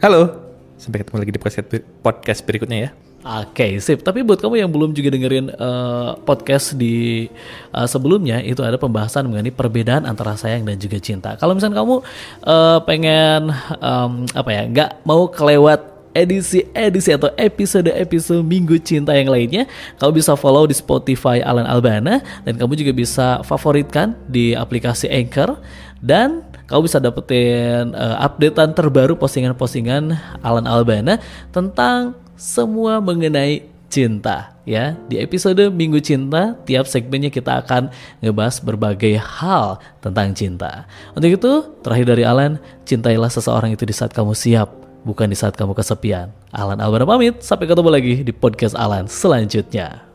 Halo, 0.00 0.36
sampai 0.80 1.04
ketemu 1.04 1.16
lagi 1.20 1.32
di 1.32 1.40
podcast, 1.40 1.66
podcast 2.00 2.40
berikutnya 2.44 2.78
ya. 2.88 2.90
Oke, 3.20 3.52
okay, 3.52 3.70
sip. 3.84 4.00
Tapi 4.00 4.24
buat 4.24 4.40
kamu 4.40 4.64
yang 4.64 4.72
belum 4.72 4.96
juga 4.96 5.12
dengerin 5.12 5.52
uh, 5.60 6.16
podcast 6.24 6.72
di 6.72 7.28
uh, 7.68 7.84
sebelumnya, 7.84 8.40
itu 8.40 8.64
ada 8.64 8.80
pembahasan 8.80 9.28
mengenai 9.28 9.52
perbedaan 9.52 10.08
antara 10.08 10.40
sayang 10.40 10.64
dan 10.64 10.80
juga 10.80 10.96
cinta. 11.04 11.36
Kalau 11.36 11.52
misalnya 11.52 11.84
kamu 11.84 12.00
uh, 12.48 12.80
pengen 12.88 13.52
um, 13.76 14.24
apa 14.32 14.50
ya, 14.56 14.62
nggak 14.72 14.90
mau 15.04 15.28
kelewat 15.28 15.99
edisi-edisi 16.12 17.14
atau 17.14 17.30
episode-episode 17.38 18.42
Minggu 18.42 18.78
Cinta 18.82 19.14
yang 19.14 19.30
lainnya, 19.30 19.66
kamu 19.98 20.20
bisa 20.20 20.34
follow 20.34 20.66
di 20.66 20.74
Spotify 20.74 21.42
Alan 21.42 21.66
Albana 21.66 22.22
dan 22.42 22.54
kamu 22.58 22.72
juga 22.78 22.92
bisa 22.94 23.26
favoritkan 23.46 24.18
di 24.26 24.52
aplikasi 24.54 25.06
Anchor 25.06 25.58
dan 26.02 26.42
kamu 26.70 26.86
bisa 26.86 27.02
dapetin 27.02 27.94
uh, 27.98 28.22
updatean 28.22 28.70
terbaru 28.74 29.18
postingan-postingan 29.18 30.14
Alan 30.42 30.66
Albana 30.70 31.18
tentang 31.50 32.14
semua 32.38 33.02
mengenai 33.02 33.66
cinta 33.90 34.54
ya. 34.62 34.94
Di 35.10 35.18
episode 35.18 35.68
Minggu 35.74 35.98
Cinta, 35.98 36.54
tiap 36.62 36.86
segmennya 36.86 37.28
kita 37.28 37.66
akan 37.66 37.90
ngebahas 38.22 38.62
berbagai 38.62 39.18
hal 39.18 39.82
tentang 39.98 40.30
cinta. 40.32 40.86
Untuk 41.12 41.34
itu, 41.34 41.52
terakhir 41.82 42.06
dari 42.06 42.22
Alan, 42.22 42.62
cintailah 42.86 43.28
seseorang 43.28 43.74
itu 43.74 43.82
di 43.82 43.92
saat 43.92 44.14
kamu 44.14 44.32
siap 44.32 44.79
bukan 45.06 45.30
di 45.30 45.36
saat 45.38 45.54
kamu 45.54 45.72
kesepian. 45.72 46.34
Alan 46.50 46.82
Albana 46.82 47.06
pamit, 47.06 47.40
sampai 47.40 47.70
ketemu 47.70 47.88
lagi 47.88 48.14
di 48.26 48.32
podcast 48.34 48.74
Alan 48.74 49.06
selanjutnya. 49.06 50.09